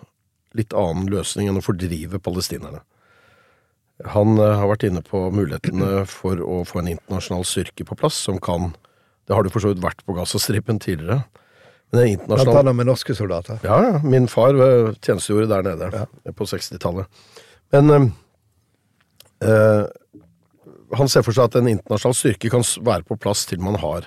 litt 0.59 0.75
annen 0.77 1.11
løsning 1.13 1.51
enn 1.51 1.61
å 1.61 1.65
fordrive 1.65 2.21
palestinerne. 2.23 2.83
Han 4.15 4.39
eh, 4.41 4.57
har 4.57 4.71
vært 4.71 4.87
inne 4.89 5.03
på 5.05 5.27
mulighetene 5.35 6.05
for 6.09 6.41
å 6.41 6.63
få 6.69 6.81
en 6.83 6.93
internasjonal 6.95 7.45
styrke 7.49 7.85
på 7.87 7.99
plass 8.01 8.17
som 8.29 8.41
kan 8.41 8.73
Det 9.29 9.37
har 9.37 9.45
det 9.45 9.53
for 9.53 9.63
så 9.63 9.71
vidt 9.71 9.85
vært 9.85 10.01
på 10.07 10.17
Gazastripen 10.17 10.81
tidligere 10.81 11.23
Blant 11.91 12.47
annet 12.47 12.77
med 12.77 12.87
norske 12.87 13.15
soldater? 13.19 13.59
Ja, 13.67 13.81
ja. 13.83 13.99
Min 14.07 14.29
far 14.31 14.55
tjenestegjorde 15.03 15.49
der 15.51 15.65
nede 15.67 15.89
ja. 15.91 16.05
på 16.39 16.47
60-tallet. 16.47 17.11
Men 17.75 18.13
øh, 19.43 19.85
han 20.95 21.11
ser 21.11 21.25
for 21.27 21.35
seg 21.35 21.51
at 21.51 21.59
en 21.59 21.71
internasjonal 21.71 22.15
styrke 22.15 22.53
kan 22.53 22.63
være 22.87 23.07
på 23.09 23.19
plass 23.19 23.43
til 23.51 23.63
man 23.63 23.81
har 23.83 24.07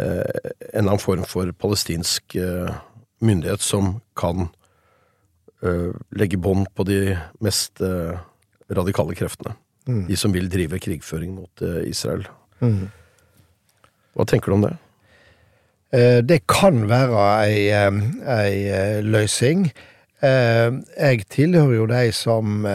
øh, 0.00 0.24
en 0.24 0.24
eller 0.72 0.86
annen 0.86 1.02
form 1.02 1.24
for 1.28 1.52
palestinsk 1.52 2.36
øh, 2.40 2.72
myndighet 3.20 3.64
som 3.64 3.98
kan 4.16 4.48
legge 6.16 6.36
bånd 6.36 6.68
på 6.76 6.84
de 6.84 7.16
mest 7.40 7.80
radikale 8.68 9.14
kreftene. 9.16 9.54
Mm. 9.88 10.02
De 10.10 10.16
som 10.18 10.34
vil 10.34 10.50
drive 10.52 10.80
krigføring 10.82 11.32
mot 11.38 11.62
Israel. 11.86 12.26
Mm. 12.60 12.90
Hva 14.16 14.26
tenker 14.28 14.52
du 14.52 14.56
om 14.56 14.66
det? 14.66 14.74
Eh, 15.94 16.18
det 16.24 16.42
kan 16.50 16.86
være 16.90 17.22
ei, 17.46 17.68
ei 17.70 18.56
eh, 18.72 18.98
løsning. 19.04 19.68
Eh, 20.24 20.72
jeg 20.96 21.26
tilhører 21.30 21.76
jo 21.76 21.88
de 21.90 22.04
som 22.16 22.68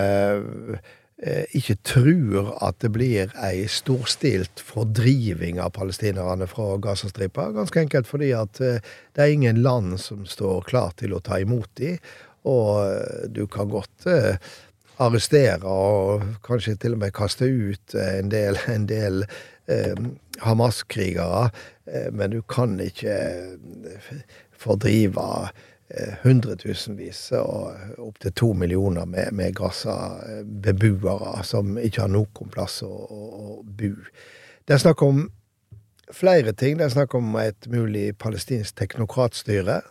ikke 1.53 1.75
tror 1.85 2.47
at 2.65 2.79
det 2.81 2.89
blir 2.95 3.33
ei 3.45 3.67
storstilt 3.69 4.57
fordriving 4.65 5.59
av 5.61 5.69
palestinerne 5.75 6.47
fra 6.49 6.79
Gazastripa. 6.81 7.51
Ganske 7.53 7.77
enkelt 7.83 8.09
fordi 8.09 8.31
at 8.33 8.57
det 8.57 9.21
er 9.21 9.29
ingen 9.29 9.59
land 9.61 9.99
som 10.01 10.23
står 10.25 10.65
klar 10.71 10.95
til 10.97 11.13
å 11.13 11.21
ta 11.21 11.37
imot 11.37 11.69
dem. 11.77 11.99
Og 12.49 13.29
du 13.29 13.45
kan 13.51 13.69
godt 13.69 14.07
arrestere 15.01 15.61
og 15.65 16.23
kanskje 16.45 16.75
til 16.81 16.95
og 16.95 17.01
med 17.03 17.13
kaste 17.15 17.47
ut 17.47 17.95
en 17.97 18.31
del, 18.31 18.57
del 18.89 19.25
eh, 19.71 19.97
Hamas-krigere, 20.41 21.49
eh, 21.85 22.09
men 22.13 22.31
du 22.31 22.41
kan 22.41 22.79
ikke 22.81 23.17
eh, 23.17 24.13
fordrive 24.51 25.27
eh, 25.89 26.15
hundretusenvis 26.23 27.27
og 27.39 28.01
opptil 28.01 28.35
to 28.37 28.53
millioner 28.53 29.05
med, 29.05 29.31
med 29.37 29.55
Gaza-beboere 29.57 31.43
som 31.47 31.77
ikke 31.77 32.05
har 32.05 32.13
noen 32.13 32.53
plass 32.53 32.81
å, 32.85 32.91
å, 32.91 33.21
å 33.41 33.61
bo. 33.63 33.93
Det 34.65 34.77
er 34.77 34.83
snakk 34.83 35.01
om 35.05 35.25
flere 36.11 36.53
ting. 36.53 36.77
Det 36.77 36.85
er 36.85 36.93
snakk 36.93 37.15
om 37.17 37.33
et 37.39 37.67
mulig 37.71 38.11
palestinsk 38.19 38.75
teknokratstyre. 38.81 39.81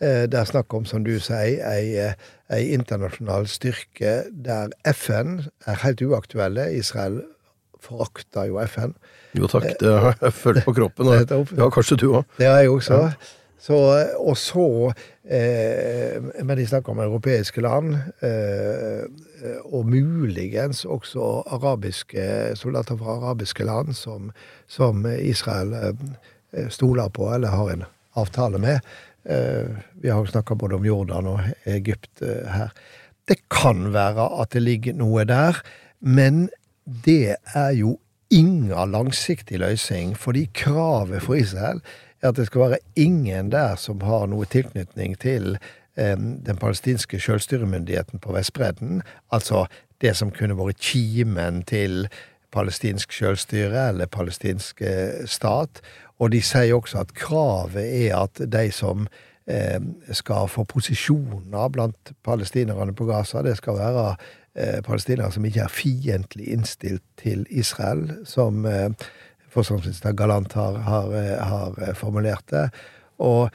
Det 0.00 0.36
er 0.38 0.46
snakk 0.48 0.72
om, 0.72 0.86
som 0.88 1.02
du 1.04 1.12
sier, 1.20 1.60
ei, 1.68 2.06
ei 2.48 2.60
internasjonal 2.72 3.44
styrke 3.52 4.14
der 4.32 4.72
FN 4.94 5.42
er 5.68 5.82
helt 5.82 6.00
uaktuelle. 6.00 6.70
Israel 6.72 7.18
forakter 7.84 8.48
jo 8.48 8.60
FN. 8.64 8.94
Jo 9.36 9.50
takk, 9.50 9.68
det 9.80 9.92
har 10.04 10.16
jeg 10.20 10.32
følt 10.36 10.64
på 10.64 10.74
kroppen. 10.76 11.10
Og, 11.12 11.52
ja, 11.60 11.68
kanskje 11.72 12.00
du 12.00 12.08
òg. 12.14 12.24
Det 12.38 12.48
har 12.48 12.64
jeg 12.64 12.72
også. 12.72 13.02
Så, 13.60 13.76
og 14.16 14.36
så 14.40 14.66
eh, 15.28 16.16
Men 16.44 16.56
de 16.56 16.64
snakker 16.66 16.94
om 16.94 17.02
europeiske 17.04 17.60
land, 17.60 17.92
eh, 18.24 19.04
og 19.68 19.84
muligens 19.86 20.84
også 20.84 21.42
arabiske 21.46 22.56
soldater 22.56 22.96
fra 22.96 23.18
arabiske 23.18 23.64
land 23.64 23.92
som, 23.94 24.32
som 24.68 25.04
Israel 25.06 25.76
eh, 25.76 26.68
stoler 26.72 27.12
på 27.12 27.28
eller 27.34 27.52
har 27.52 27.74
en 27.74 27.84
avtale 28.16 28.58
med. 28.58 28.80
Eh, 29.30 29.66
vi 29.92 30.10
har 30.10 30.18
jo 30.18 30.26
snakka 30.26 30.54
både 30.54 30.74
om 30.74 30.84
Jordan 30.84 31.28
og 31.30 31.40
Egypt 31.64 32.22
eh, 32.22 32.48
her. 32.50 32.70
Det 33.28 33.36
kan 33.52 33.92
være 33.94 34.26
at 34.42 34.56
det 34.56 34.62
ligger 34.64 34.96
noe 34.98 35.24
der, 35.28 35.60
men 36.00 36.48
det 37.04 37.36
er 37.54 37.74
jo 37.78 37.98
ingen 38.30 38.72
langsiktig 38.90 39.60
løsning, 39.62 40.16
fordi 40.18 40.48
kravet 40.54 41.22
for 41.22 41.38
Israel 41.38 41.82
er 42.22 42.32
at 42.32 42.40
det 42.40 42.48
skal 42.48 42.64
være 42.64 42.82
ingen 42.96 43.52
der 43.52 43.76
som 43.78 44.02
har 44.02 44.26
noe 44.30 44.48
tilknytning 44.50 45.14
til 45.22 45.54
eh, 45.94 46.16
den 46.18 46.58
palestinske 46.58 47.20
selvstyremyndigheten 47.22 48.18
på 48.18 48.34
Vestbredden, 48.34 49.04
altså 49.30 49.66
det 50.02 50.16
som 50.16 50.34
kunne 50.34 50.58
vært 50.58 50.82
kimen 50.82 51.62
til 51.68 52.08
palestinsk 52.52 53.12
selvstyre 53.14 53.88
eller 53.90 54.10
palestinsk 54.10 54.82
eh, 54.82 55.24
stat. 55.26 55.82
Og 56.20 56.32
de 56.34 56.42
sier 56.44 56.74
også 56.76 57.04
at 57.04 57.14
kravet 57.16 57.84
er 57.84 58.16
at 58.18 58.42
de 58.52 58.66
som 58.74 59.06
eh, 59.48 59.78
skal 60.16 60.50
få 60.52 60.66
posisjoner 60.68 61.72
blant 61.72 62.12
palestinerne 62.26 62.94
på 62.96 63.08
Gaza, 63.08 63.44
det 63.46 63.56
skal 63.60 63.78
være 63.80 64.04
eh, 64.54 64.80
palestinere 64.86 65.32
som 65.32 65.46
ikke 65.46 65.64
er 65.64 65.74
fiendtlig 65.74 66.50
innstilt 66.52 67.04
til 67.20 67.46
Israel, 67.50 68.08
som 68.24 68.66
forsvarsminister 69.50 70.14
Galant 70.14 70.52
har, 70.54 70.76
har, 70.86 71.16
har, 71.42 71.80
formulert 71.98 72.44
det. 72.50 72.68
Og 73.18 73.50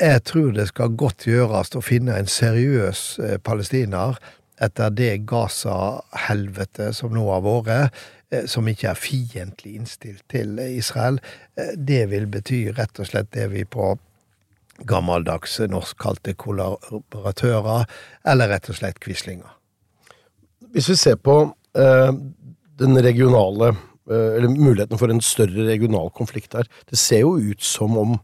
jeg 0.00 0.22
tror 0.24 0.54
det 0.56 0.70
skal 0.70 0.96
godt 0.96 1.26
gjøres 1.28 1.74
å 1.76 1.84
finne 1.84 2.16
en 2.16 2.30
seriøs 2.30 3.04
palestiner 3.44 4.16
etter 4.62 4.90
det 4.94 5.24
Gaza-helvetet 5.26 6.96
som 6.96 7.14
nå 7.14 7.26
har 7.30 7.42
vært, 7.44 7.94
eh, 8.30 8.46
som 8.46 8.68
ikke 8.68 8.90
er 8.92 9.00
fiendtlig 9.00 9.74
innstilt 9.78 10.22
til 10.28 10.58
Israel. 10.58 11.20
Det 11.76 12.04
vil 12.10 12.26
bety 12.26 12.66
rett 12.76 13.00
og 13.00 13.10
slett 13.10 13.32
det 13.32 13.50
vi 13.52 13.64
på 13.64 13.94
gammeldags 14.82 15.60
norsk 15.70 15.98
kalte 16.02 16.34
kollaboratører, 16.34 17.86
eller 18.26 18.50
rett 18.50 18.70
og 18.70 18.78
slett 18.78 19.00
quislinger. 19.02 19.52
Hvis 20.74 20.88
vi 20.90 20.96
ser 20.98 21.18
på 21.22 21.36
eh, 21.78 22.12
den 22.78 22.98
regionale 22.98 23.74
eh, 24.10 24.36
Eller 24.36 24.48
muligheten 24.48 24.98
for 24.98 25.10
en 25.10 25.20
større 25.20 25.68
regional 25.68 26.10
konflikt 26.10 26.54
her. 26.54 26.66
Det 26.90 26.98
ser 26.98 27.22
jo 27.22 27.36
ut 27.38 27.62
som 27.62 27.98
om 27.98 28.16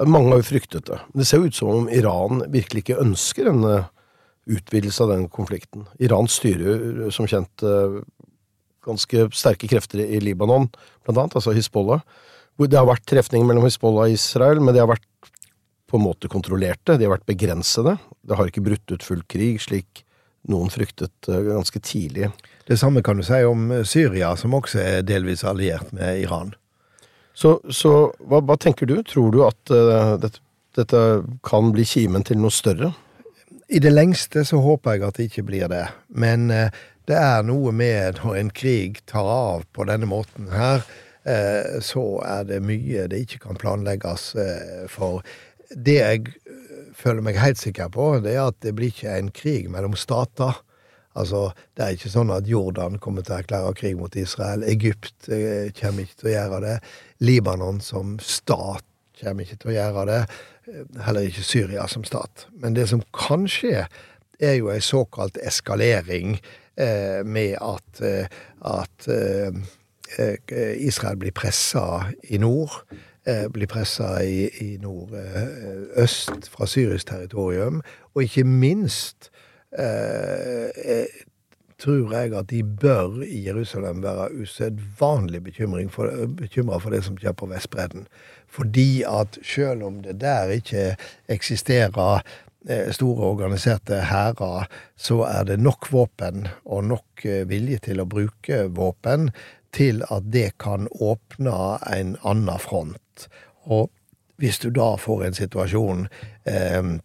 Mange 0.00 0.30
har 0.30 0.38
jo 0.40 0.46
fryktet 0.48 0.86
det. 0.88 0.96
Men 1.12 1.20
det 1.20 1.26
ser 1.28 1.42
jo 1.42 1.50
ut 1.50 1.54
som 1.54 1.68
om 1.68 1.88
Iran 1.92 2.38
virkelig 2.48 2.86
ikke 2.86 3.02
ønsker 3.02 3.50
denne 3.50 3.74
eh, 3.82 3.88
utvidelse 4.50 5.04
av 5.04 5.12
den 5.12 5.28
konflikten. 5.32 5.86
Iran 6.02 6.28
styrer 6.30 7.04
jo 7.04 7.12
som 7.14 7.28
kjent 7.30 7.64
eh, 7.66 8.00
ganske 8.86 9.28
sterke 9.36 9.68
krefter 9.70 10.02
i 10.02 10.20
Libanon, 10.22 10.68
blant 11.04 11.18
annet, 11.18 11.38
altså 11.38 11.54
Hizbollah. 11.56 12.02
Det 12.60 12.76
har 12.76 12.88
vært 12.88 13.06
trefninger 13.08 13.46
mellom 13.48 13.64
Hizbollah 13.64 14.08
og 14.08 14.14
Israel, 14.14 14.60
men 14.60 14.76
de 14.76 14.82
har 14.82 14.90
vært 14.90 15.06
på 15.90 15.98
en 15.98 16.04
måte 16.04 16.30
kontrollerte, 16.30 16.96
de 16.96 17.06
har 17.06 17.16
vært 17.16 17.28
begrensede. 17.28 17.96
Det 18.22 18.36
har 18.38 18.50
ikke 18.50 18.64
brutt 18.64 18.92
ut 18.92 19.04
full 19.04 19.24
krig, 19.30 19.58
slik 19.64 20.04
noen 20.48 20.70
fryktet 20.72 21.28
eh, 21.28 21.42
ganske 21.50 21.82
tidlig. 21.84 22.30
Det 22.68 22.78
samme 22.80 23.02
kan 23.02 23.18
du 23.18 23.26
si 23.26 23.40
om 23.44 23.70
Syria, 23.88 24.34
som 24.38 24.54
også 24.56 24.80
er 24.82 25.06
delvis 25.06 25.44
alliert 25.44 25.90
med 25.96 26.22
Iran. 26.22 26.54
Så, 27.34 27.58
så 27.72 28.10
hva, 28.28 28.40
hva, 28.44 28.56
tenker 28.60 28.88
du? 28.88 29.00
Tror 29.06 29.32
du 29.32 29.40
at 29.46 29.72
uh, 29.72 30.16
dette, 30.20 30.42
dette, 30.76 31.00
kan 31.46 31.70
bli 31.74 31.86
kimen 31.88 32.26
til 32.26 32.40
noe 32.40 32.52
større? 32.52 32.92
I 33.70 33.78
det 33.82 33.92
lengste 33.92 34.42
så 34.44 34.58
håper 34.64 34.96
jeg 34.96 35.06
at 35.06 35.18
det 35.18 35.28
ikke 35.30 35.46
blir 35.46 35.68
det. 35.70 35.84
Men 36.08 36.50
uh, 36.50 36.72
det 37.06 37.18
er 37.18 37.46
noe 37.46 37.72
med 37.74 38.18
når 38.24 38.40
en 38.40 38.50
krig 38.54 38.98
tar 39.10 39.28
av 39.30 39.62
på 39.76 39.86
denne 39.88 40.08
måten 40.10 40.50
her, 40.54 40.82
uh, 41.28 41.78
så 41.84 42.04
er 42.26 42.48
det 42.50 42.62
mye 42.66 43.06
det 43.10 43.24
ikke 43.26 43.44
kan 43.46 43.60
planlegges 43.60 44.32
for. 44.90 45.22
Det 45.70 46.00
jeg 46.00 46.34
føler 47.00 47.24
meg 47.24 47.38
helt 47.40 47.60
sikker 47.60 47.92
på, 47.94 48.12
det 48.24 48.34
er 48.34 48.48
at 48.48 48.58
det 48.64 48.74
blir 48.76 48.92
ikke 48.92 49.14
en 49.14 49.30
krig 49.34 49.70
mellom 49.72 49.96
stater. 49.98 50.58
Altså, 51.18 51.50
Det 51.74 51.84
er 51.84 51.96
ikke 51.96 52.12
sånn 52.12 52.30
at 52.34 52.46
Jordan 52.48 52.98
kommer 53.02 53.24
til 53.26 53.34
å 53.34 53.40
erklære 53.40 53.74
krig 53.78 53.96
mot 53.98 54.14
Israel. 54.16 54.62
Egypt 54.62 55.28
eh, 55.32 55.72
kommer 55.74 56.06
ikke 56.06 56.20
til 56.20 56.30
å 56.30 56.36
gjøre 56.36 56.60
det. 56.66 56.76
Libanon 57.26 57.80
som 57.82 58.18
stat 58.22 58.86
kommer 59.20 59.44
ikke 59.44 59.58
til 59.60 59.72
å 59.72 59.76
gjøre 59.76 60.06
det. 60.08 60.20
Eh, 60.70 61.02
heller 61.04 61.20
ikke 61.20 61.42
Syria 61.42 61.86
som 61.88 62.04
stat. 62.04 62.46
Men 62.52 62.76
det 62.76 62.88
som 62.88 63.02
kan 63.14 63.48
skje, 63.48 63.86
er 64.40 64.54
jo 64.54 64.70
en 64.70 64.80
såkalt 64.80 65.38
eskalering 65.42 66.38
eh, 66.76 67.26
med 67.26 67.56
at, 67.60 68.00
eh, 68.00 68.26
at 68.64 69.08
eh, 69.08 69.52
eh 70.18 70.76
Israel 70.76 71.16
blir 71.16 71.30
pressa 71.30 72.12
i 72.24 72.38
nord. 72.38 72.84
blir 73.52 73.66
pressa 73.66 74.22
i, 74.24 74.48
i 74.48 74.76
nordøst 74.80 76.48
fra 76.50 76.66
syrisk 76.66 77.06
territorium. 77.06 77.82
Og 78.14 78.22
ikke 78.22 78.44
minst 78.44 79.30
tror 81.80 82.12
jeg 82.12 82.34
at 82.36 82.50
de 82.50 82.62
bør 82.62 83.22
i 83.24 83.44
Jerusalem 83.46 84.02
være 84.04 84.30
usedvanlig 84.42 85.42
bekymra 85.44 86.78
for 86.78 86.92
det 86.92 87.02
som 87.06 87.18
skjer 87.18 87.34
på 87.36 87.48
Vestbredden. 87.50 88.06
Fordi 88.50 89.02
at 89.08 89.38
selv 89.46 89.86
om 89.88 90.00
det 90.04 90.18
der 90.20 90.52
ikke 90.58 90.96
eksisterer 91.28 92.22
eh, 92.68 92.90
store 92.92 93.30
organiserte 93.32 94.02
hærer, 94.10 94.66
så 94.96 95.22
er 95.28 95.44
det 95.44 95.60
nok 95.60 95.92
våpen 95.92 96.48
og 96.64 96.84
nok 96.84 97.24
eh, 97.24 97.48
vilje 97.48 97.78
til 97.90 98.02
å 98.02 98.08
bruke 98.10 98.66
våpen 98.68 99.30
til 99.72 100.02
at 100.10 100.26
det 100.32 100.58
kan 100.58 100.88
åpne 101.00 101.78
en 101.94 102.16
annen 102.26 102.58
front. 102.58 103.28
Og 103.70 103.90
hvis 104.40 104.58
du 104.58 104.70
da 104.74 104.96
får 104.98 105.24
en 105.24 105.36
situasjon 105.36 106.08
eh, 106.48 106.96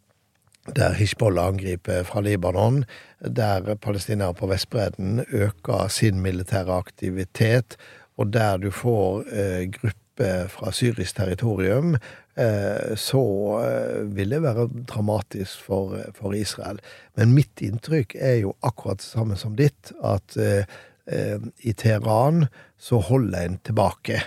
der 0.76 0.94
Hizbollah 0.98 1.52
angriper 1.54 2.04
fra 2.04 2.22
Libanon, 2.26 2.86
der 3.28 3.76
palestinere 3.82 4.34
på 4.34 4.50
Vestbredden 4.50 5.26
øker 5.30 5.88
sin 5.88 6.22
militære 6.22 6.78
aktivitet, 6.78 7.78
og 8.18 8.34
der 8.34 8.58
du 8.58 8.72
får 8.72 9.26
eh, 9.32 9.64
grupper 9.72 10.48
fra 10.48 10.72
syrisk 10.72 11.18
territorium, 11.18 11.96
eh, 12.40 12.96
så 12.96 13.24
eh, 13.64 14.16
vil 14.16 14.32
det 14.32 14.42
være 14.44 14.70
dramatisk 14.88 15.60
for, 15.68 15.98
for, 16.16 16.34
Israel. 16.34 16.80
Men 17.16 17.36
mitt 17.36 17.62
inntrykk 17.62 18.16
er 18.16 18.40
jo 18.46 18.56
akkurat 18.64 19.04
det 19.04 19.10
samme 19.10 19.36
som 19.40 19.58
ditt, 19.60 19.92
at 20.04 20.38
eh, 20.40 20.64
eh, 21.12 21.40
i 21.60 21.74
Teheran 21.74 22.48
så 22.78 23.02
holder 23.04 23.42
en 23.42 23.60
tilbake. 23.68 24.22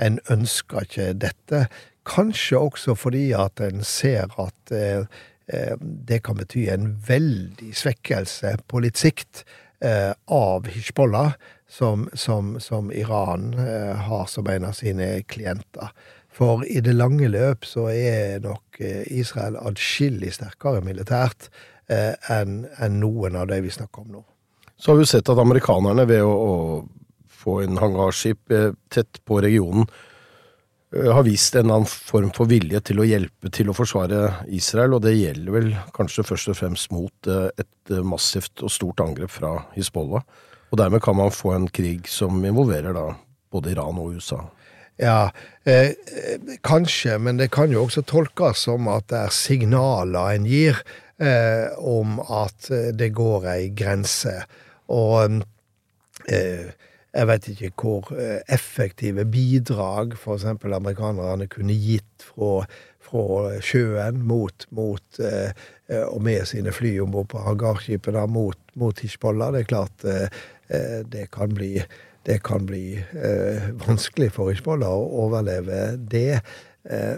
En 0.00 0.20
ønsker 0.30 0.84
ikke 0.84 1.12
dette. 1.20 1.66
Kanskje 2.08 2.60
også 2.60 2.94
fordi 2.96 3.30
at 3.36 3.60
en 3.64 3.84
ser 3.84 4.32
at 4.40 4.72
eh, 4.76 5.04
det 5.80 6.20
kan 6.26 6.38
bety 6.38 6.66
en 6.70 6.92
veldig 7.06 7.72
svekkelse 7.76 8.56
på 8.70 8.82
litt 8.84 9.00
sikt 9.00 9.44
eh, 9.84 10.12
av 10.26 10.68
Hizbollah, 10.70 11.32
som, 11.70 12.08
som, 12.14 12.56
som 12.60 12.90
Iran 12.92 13.52
eh, 13.54 13.94
har 14.08 14.26
som 14.30 14.48
en 14.50 14.68
av 14.70 14.76
sine 14.78 15.22
klienter. 15.30 15.92
For 16.30 16.62
i 16.66 16.82
det 16.84 16.94
lange 16.94 17.28
løp 17.30 17.66
så 17.66 17.88
er 17.90 18.38
nok 18.44 18.78
Israel 19.10 19.58
adskillig 19.58 20.30
sterkere 20.36 20.80
militært 20.84 21.50
enn 21.90 22.68
en 22.78 23.00
noen 23.02 23.34
av 23.36 23.48
de 23.50 23.58
vi 23.64 23.72
snakker 23.74 24.04
om 24.04 24.12
nå. 24.14 24.22
Så 24.78 24.92
har 24.92 25.00
vi 25.00 25.08
sett 25.10 25.28
at 25.28 25.40
amerikanerne, 25.42 26.06
ved 26.08 26.22
å, 26.22 26.30
å 26.30 27.32
få 27.42 27.58
en 27.64 27.80
hangarskip 27.82 28.54
tett 28.94 29.18
på 29.26 29.40
regionen, 29.42 29.90
Eh, 29.90 30.09
har 30.90 31.22
vist 31.22 31.54
en 31.54 31.70
annen 31.70 31.86
form 31.86 32.32
for 32.34 32.50
vilje 32.50 32.80
til 32.88 32.98
å 32.98 33.06
hjelpe 33.06 33.50
til 33.54 33.70
å 33.70 33.74
forsvare 33.76 34.46
Israel, 34.50 34.96
og 34.96 35.04
det 35.04 35.14
gjelder 35.14 35.54
vel 35.54 35.68
kanskje 35.94 36.26
først 36.26 36.50
og 36.50 36.58
fremst 36.58 36.90
mot 36.94 37.30
eh, 37.30 37.46
et 37.62 37.92
eh, 37.94 38.02
massivt 38.02 38.64
og 38.66 38.72
stort 38.74 39.02
angrep 39.04 39.30
fra 39.30 39.52
Hizbollah. 39.76 40.24
Og 40.70 40.80
dermed 40.80 41.02
kan 41.02 41.18
man 41.18 41.34
få 41.34 41.54
en 41.54 41.68
krig 41.70 42.10
som 42.10 42.42
involverer 42.42 42.94
da 42.96 43.06
både 43.54 43.74
Iran 43.74 44.02
og 44.02 44.18
USA. 44.18 44.42
Ja, 45.00 45.30
eh, 45.64 45.94
kanskje, 46.66 47.16
men 47.22 47.38
det 47.38 47.52
kan 47.54 47.70
jo 47.70 47.86
også 47.86 48.02
tolkes 48.02 48.66
som 48.66 48.90
at 48.90 49.06
det 49.14 49.22
er 49.22 49.34
signaler 49.34 50.34
en 50.34 50.50
gir 50.50 50.82
eh, 51.22 51.70
om 51.78 52.18
at 52.20 52.66
det 52.98 53.12
går 53.14 53.46
ei 53.54 53.70
grense. 53.78 54.34
Og 54.90 55.38
eh, 56.26 56.74
jeg 57.10 57.26
vet 57.26 57.48
ikke 57.50 57.70
hvor 57.82 58.12
eh, 58.14 58.38
effektive 58.52 59.24
bidrag 59.26 60.14
f.eks. 60.14 60.46
amerikanerne 60.62 61.48
kunne 61.50 61.74
gitt 61.74 62.22
fra, 62.22 62.62
fra 63.02 63.56
sjøen 63.64 64.22
mot, 64.28 64.66
mot 64.76 65.18
eh, 65.18 65.50
eh, 65.90 66.04
og 66.04 66.22
med 66.26 66.46
sine 66.50 66.74
fly 66.74 66.96
om 67.02 67.10
bord 67.14 67.32
på 67.32 67.42
hangarskipene 67.42 68.26
mot, 68.30 68.58
mot 68.78 69.02
Hizbollah. 69.02 69.54
Det 69.54 69.64
er 69.64 69.70
klart 69.72 70.06
det 71.10 71.24
kan 71.34 71.50
bli, 71.50 71.80
det 72.28 72.36
kan 72.46 72.62
bli 72.62 73.00
vanskelig 73.82 74.28
for 74.36 74.52
Hizbollah 74.52 74.92
å 74.94 75.24
overleve 75.24 75.96
det. 75.98 76.38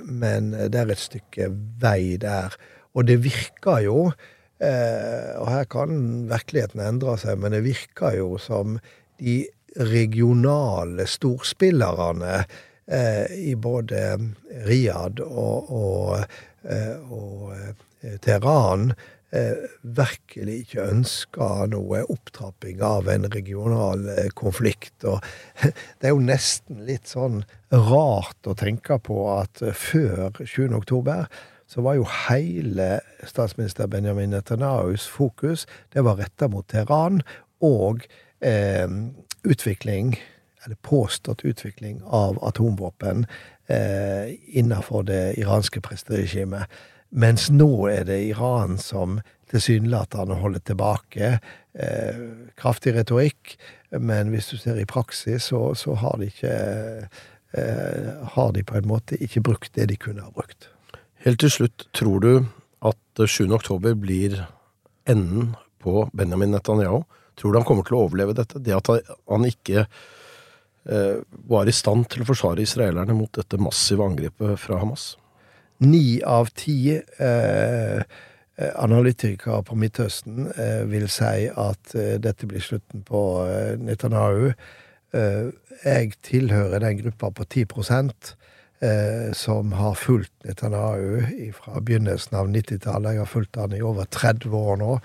Men 0.08 0.54
det 0.72 0.78
er 0.80 0.92
et 0.94 1.02
stykke 1.02 1.50
vei 1.82 2.16
der. 2.16 2.56
Og 2.96 3.04
det 3.10 3.18
virker 3.20 3.82
jo, 3.84 3.98
og 4.08 5.50
her 5.52 5.68
kan 5.68 6.00
virkeligheten 6.32 6.80
endre 6.80 7.18
seg, 7.20 7.36
men 7.44 7.52
det 7.52 7.60
virker 7.68 8.16
jo 8.16 8.40
som 8.40 8.78
de 9.20 9.42
regionale 9.76 11.06
storspillerne 11.06 12.44
eh, 12.86 13.32
i 13.50 13.54
både 13.56 14.18
Riyadh 14.66 15.22
og, 15.24 15.72
og, 15.72 16.38
eh, 16.68 16.96
og 17.12 17.52
eh, 17.56 18.18
Teheran 18.22 18.92
eh, 19.32 19.68
virkelig 19.82 20.58
ikke 20.64 20.88
ønska 20.90 21.50
noe 21.72 22.02
opptrapping 22.12 22.82
av 22.84 23.08
en 23.12 23.28
regional 23.32 24.04
konflikt. 24.38 24.96
Og 25.08 25.22
det 25.98 26.10
er 26.10 26.14
jo 26.14 26.26
nesten 26.26 26.84
litt 26.88 27.08
sånn 27.10 27.42
rart 27.72 28.50
å 28.50 28.58
tenke 28.58 28.98
på 29.00 29.24
at 29.38 29.64
før 29.72 30.42
7. 30.44 30.68
oktober 30.76 31.26
så 31.72 31.80
var 31.80 31.96
jo 31.96 32.04
hele 32.28 32.98
statsminister 33.24 33.88
Benjamin 33.88 34.34
Netanyahus 34.34 35.06
fokus 35.08 35.64
det 35.94 36.04
var 36.04 36.18
retta 36.20 36.50
mot 36.52 36.66
Teheran 36.68 37.22
og 37.64 38.04
eh, 38.44 38.84
utvikling, 39.42 40.20
eller 40.64 40.76
påstått 40.76 41.44
utvikling, 41.44 42.02
av 42.04 42.44
atomvåpen 42.44 43.26
eh, 43.66 44.34
innenfor 44.46 45.02
det 45.02 45.34
iranske 45.40 45.80
presteregimet. 45.80 46.70
Mens 47.12 47.50
nå 47.50 47.88
er 47.92 48.06
det 48.08 48.22
Iran 48.30 48.78
som 48.80 49.20
tilsynelatende 49.52 50.38
holder 50.40 50.62
tilbake. 50.64 51.38
Eh, 51.74 52.22
kraftig 52.56 52.94
retorikk, 52.96 53.56
men 54.00 54.32
hvis 54.32 54.48
du 54.48 54.56
ser 54.56 54.80
i 54.80 54.88
praksis, 54.88 55.50
så, 55.50 55.74
så 55.76 55.96
har 56.00 56.16
de 56.20 56.30
ikke 56.32 56.54
eh, 57.52 58.08
Har 58.32 58.52
de 58.52 58.62
på 58.64 58.78
en 58.78 58.88
måte 58.88 59.18
ikke 59.20 59.42
brukt 59.44 59.74
det 59.74 59.90
de 59.90 59.96
kunne 59.96 60.24
ha 60.24 60.30
brukt. 60.32 60.70
Helt 61.24 61.40
til 61.40 61.50
slutt, 61.50 61.84
tror 61.92 62.20
du 62.20 62.46
at 62.82 63.20
7. 63.28 63.52
oktober 63.52 63.94
blir 63.94 64.40
enden 65.06 65.52
på 65.82 66.08
Benjamin 66.16 66.50
Netanyahu? 66.50 67.02
Tror 67.38 67.52
du 67.52 67.60
han 67.60 67.66
kommer 67.68 67.86
til 67.88 67.98
å 67.98 68.04
overleve 68.06 68.36
dette? 68.38 68.60
Det 68.62 68.76
at 68.76 68.90
han 68.90 69.48
ikke 69.48 69.86
eh, 69.86 71.18
var 71.48 71.68
i 71.68 71.74
stand 71.74 72.08
til 72.12 72.24
å 72.24 72.28
forsvare 72.28 72.64
israelerne 72.64 73.16
mot 73.16 73.32
dette 73.36 73.60
massive 73.60 74.04
angrepet 74.06 74.60
fra 74.60 74.80
Hamas? 74.82 75.12
ni 75.82 76.20
av 76.24 76.50
ti 76.54 76.94
eh, 76.94 78.02
analytikere 78.76 79.62
på 79.66 79.76
Midtøsten 79.78 80.46
eh, 80.52 80.82
vil 80.90 81.08
si 81.10 81.48
at 81.48 81.94
eh, 81.98 82.18
dette 82.22 82.48
blir 82.48 82.62
slutten 82.62 83.04
på 83.08 83.22
eh, 83.46 83.74
Netanyahu. 83.80 84.52
Eh, 85.16 85.50
jeg 85.82 86.14
tilhører 86.22 86.84
den 86.84 87.00
gruppa 87.00 87.32
på 87.34 87.48
10 87.48 87.66
eh, 88.82 89.32
som 89.34 89.74
har 89.78 89.98
fulgt 89.98 90.34
Netanyahu 90.46 91.52
fra 91.58 91.80
begynnelsen 91.80 92.38
av 92.38 92.52
90-tallet. 92.52 93.16
Jeg 93.16 93.24
har 93.24 93.34
fulgt 93.34 93.60
han 93.60 93.74
i 93.76 93.82
over 93.82 94.06
30 94.06 94.54
år 94.54 94.80
nå. 94.82 94.96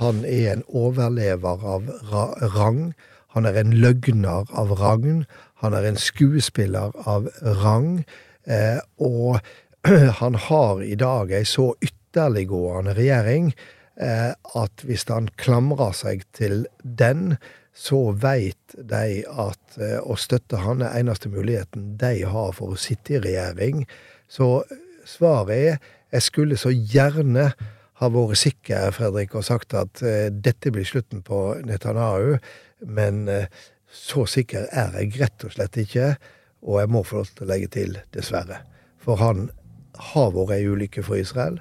Han 0.00 0.24
er 0.24 0.54
en 0.54 0.62
overlever 0.66 1.64
av 1.76 1.88
ra 2.10 2.26
rang. 2.56 2.92
Han 3.36 3.46
er 3.46 3.58
en 3.60 3.74
løgner 3.82 4.48
av 4.56 4.72
rang. 4.80 5.24
Han 5.60 5.76
er 5.76 5.84
en 5.86 6.00
skuespiller 6.00 6.94
av 7.04 7.28
rang. 7.60 8.06
Eh, 8.48 8.80
og 8.96 9.40
han 10.20 10.38
har 10.48 10.80
i 10.82 10.96
dag 10.96 11.32
ei 11.36 11.44
så 11.44 11.74
ytterliggående 11.84 12.94
regjering 12.96 13.52
eh, 14.00 14.32
at 14.56 14.84
hvis 14.88 15.04
han 15.12 15.28
klamrer 15.40 15.92
seg 15.96 16.24
til 16.36 16.64
den, 16.80 17.36
så 17.76 18.10
veit 18.16 18.74
de 18.74 19.20
at 19.28 19.76
eh, 19.78 19.98
å 20.00 20.16
støtte 20.16 20.62
han 20.64 20.80
er 20.84 20.96
eneste 20.98 21.28
muligheten 21.32 21.94
de 22.00 22.24
har 22.24 22.54
for 22.56 22.72
å 22.72 22.80
sitte 22.80 23.18
i 23.18 23.22
regjering. 23.22 23.84
Så 24.32 24.62
svaret 25.04 25.56
er 25.56 25.78
jeg 26.10 26.26
skulle 26.26 26.58
så 26.58 26.72
gjerne 26.72 27.52
ha 28.00 28.08
vært 28.08 28.40
sikker, 28.40 28.90
Fredrik, 28.96 29.34
og 29.36 29.44
sagt 29.44 29.74
at 29.76 30.02
eh, 30.06 30.28
dette 30.32 30.72
blir 30.72 30.88
slutten 30.88 31.24
på 31.26 31.40
Netanyahu, 31.68 32.38
men 32.88 33.26
eh, 33.28 33.48
så 33.90 34.24
sikker 34.28 34.70
er 34.70 34.94
jeg 35.00 35.18
rett 35.20 35.44
og 35.44 35.52
slett 35.56 35.76
ikke, 35.82 36.14
og 36.64 36.80
jeg 36.80 36.92
må 36.92 37.02
få 37.04 37.20
lov 37.20 37.32
til 37.34 37.46
å 37.46 37.50
legge 37.50 37.72
til 37.76 37.98
dessverre. 38.14 38.62
For 39.00 39.20
han 39.20 39.48
har 40.12 40.32
vært 40.36 40.56
ei 40.56 40.64
ulykke 40.68 41.04
for 41.04 41.20
Israel. 41.20 41.58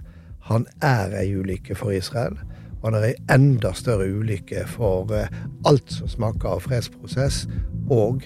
Han 0.47 0.67
er 0.85 1.15
ei 1.17 1.31
ulykke 1.35 1.75
for 1.75 1.95
Israel. 1.95 2.37
Og 2.79 2.89
han 2.89 2.99
er 2.99 3.09
ei 3.09 3.15
enda 3.33 3.73
større 3.75 4.07
ulykke 4.07 4.63
for 4.71 5.11
eh, 5.15 5.31
alt 5.67 5.91
som 5.91 6.11
smaker 6.11 6.55
av 6.55 6.63
fredsprosess, 6.67 7.45
og 7.91 8.23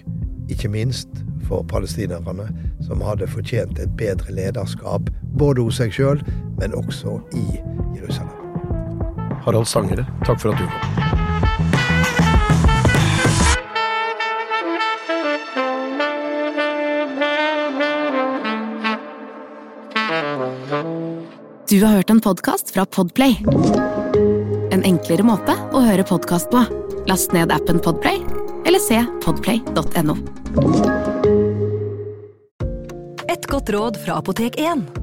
ikke 0.52 0.70
minst 0.70 1.24
for 1.48 1.66
palestinerne, 1.68 2.50
som 2.86 3.02
hadde 3.02 3.30
fortjent 3.32 3.80
et 3.82 3.98
bedre 3.98 4.36
lederskap, 4.36 5.10
både 5.40 5.66
hos 5.66 5.82
seg 5.82 5.96
sjøl, 5.96 6.22
men 6.60 6.76
også 6.78 7.18
i 7.34 7.73
Jerusalem. 7.96 8.30
Harald 9.46 9.68
Stangere, 9.68 10.06
takk 10.26 10.40
for 10.40 10.54
at 10.54 10.62
du 10.62 10.68
kom. 10.68 10.94
Du 21.70 21.84
har 21.84 21.96
hørt 21.96 22.10
en 22.10 22.22
podkast 22.22 22.74
fra 22.74 22.86
Podplay. 22.86 23.38
En 24.72 24.84
enklere 24.86 25.26
måte 25.26 25.56
å 25.74 25.82
høre 25.82 26.06
podkast 26.06 26.52
på. 26.54 26.62
Last 27.10 27.34
ned 27.34 27.52
appen 27.52 27.82
Podplay, 27.82 28.22
eller 28.68 28.80
se 28.84 29.00
podplay.no. 29.26 30.18
Et 33.26 33.48
godt 33.50 33.74
råd 33.74 33.98
fra 34.06 34.20
Apotek 34.22 34.60
1. 34.62 35.03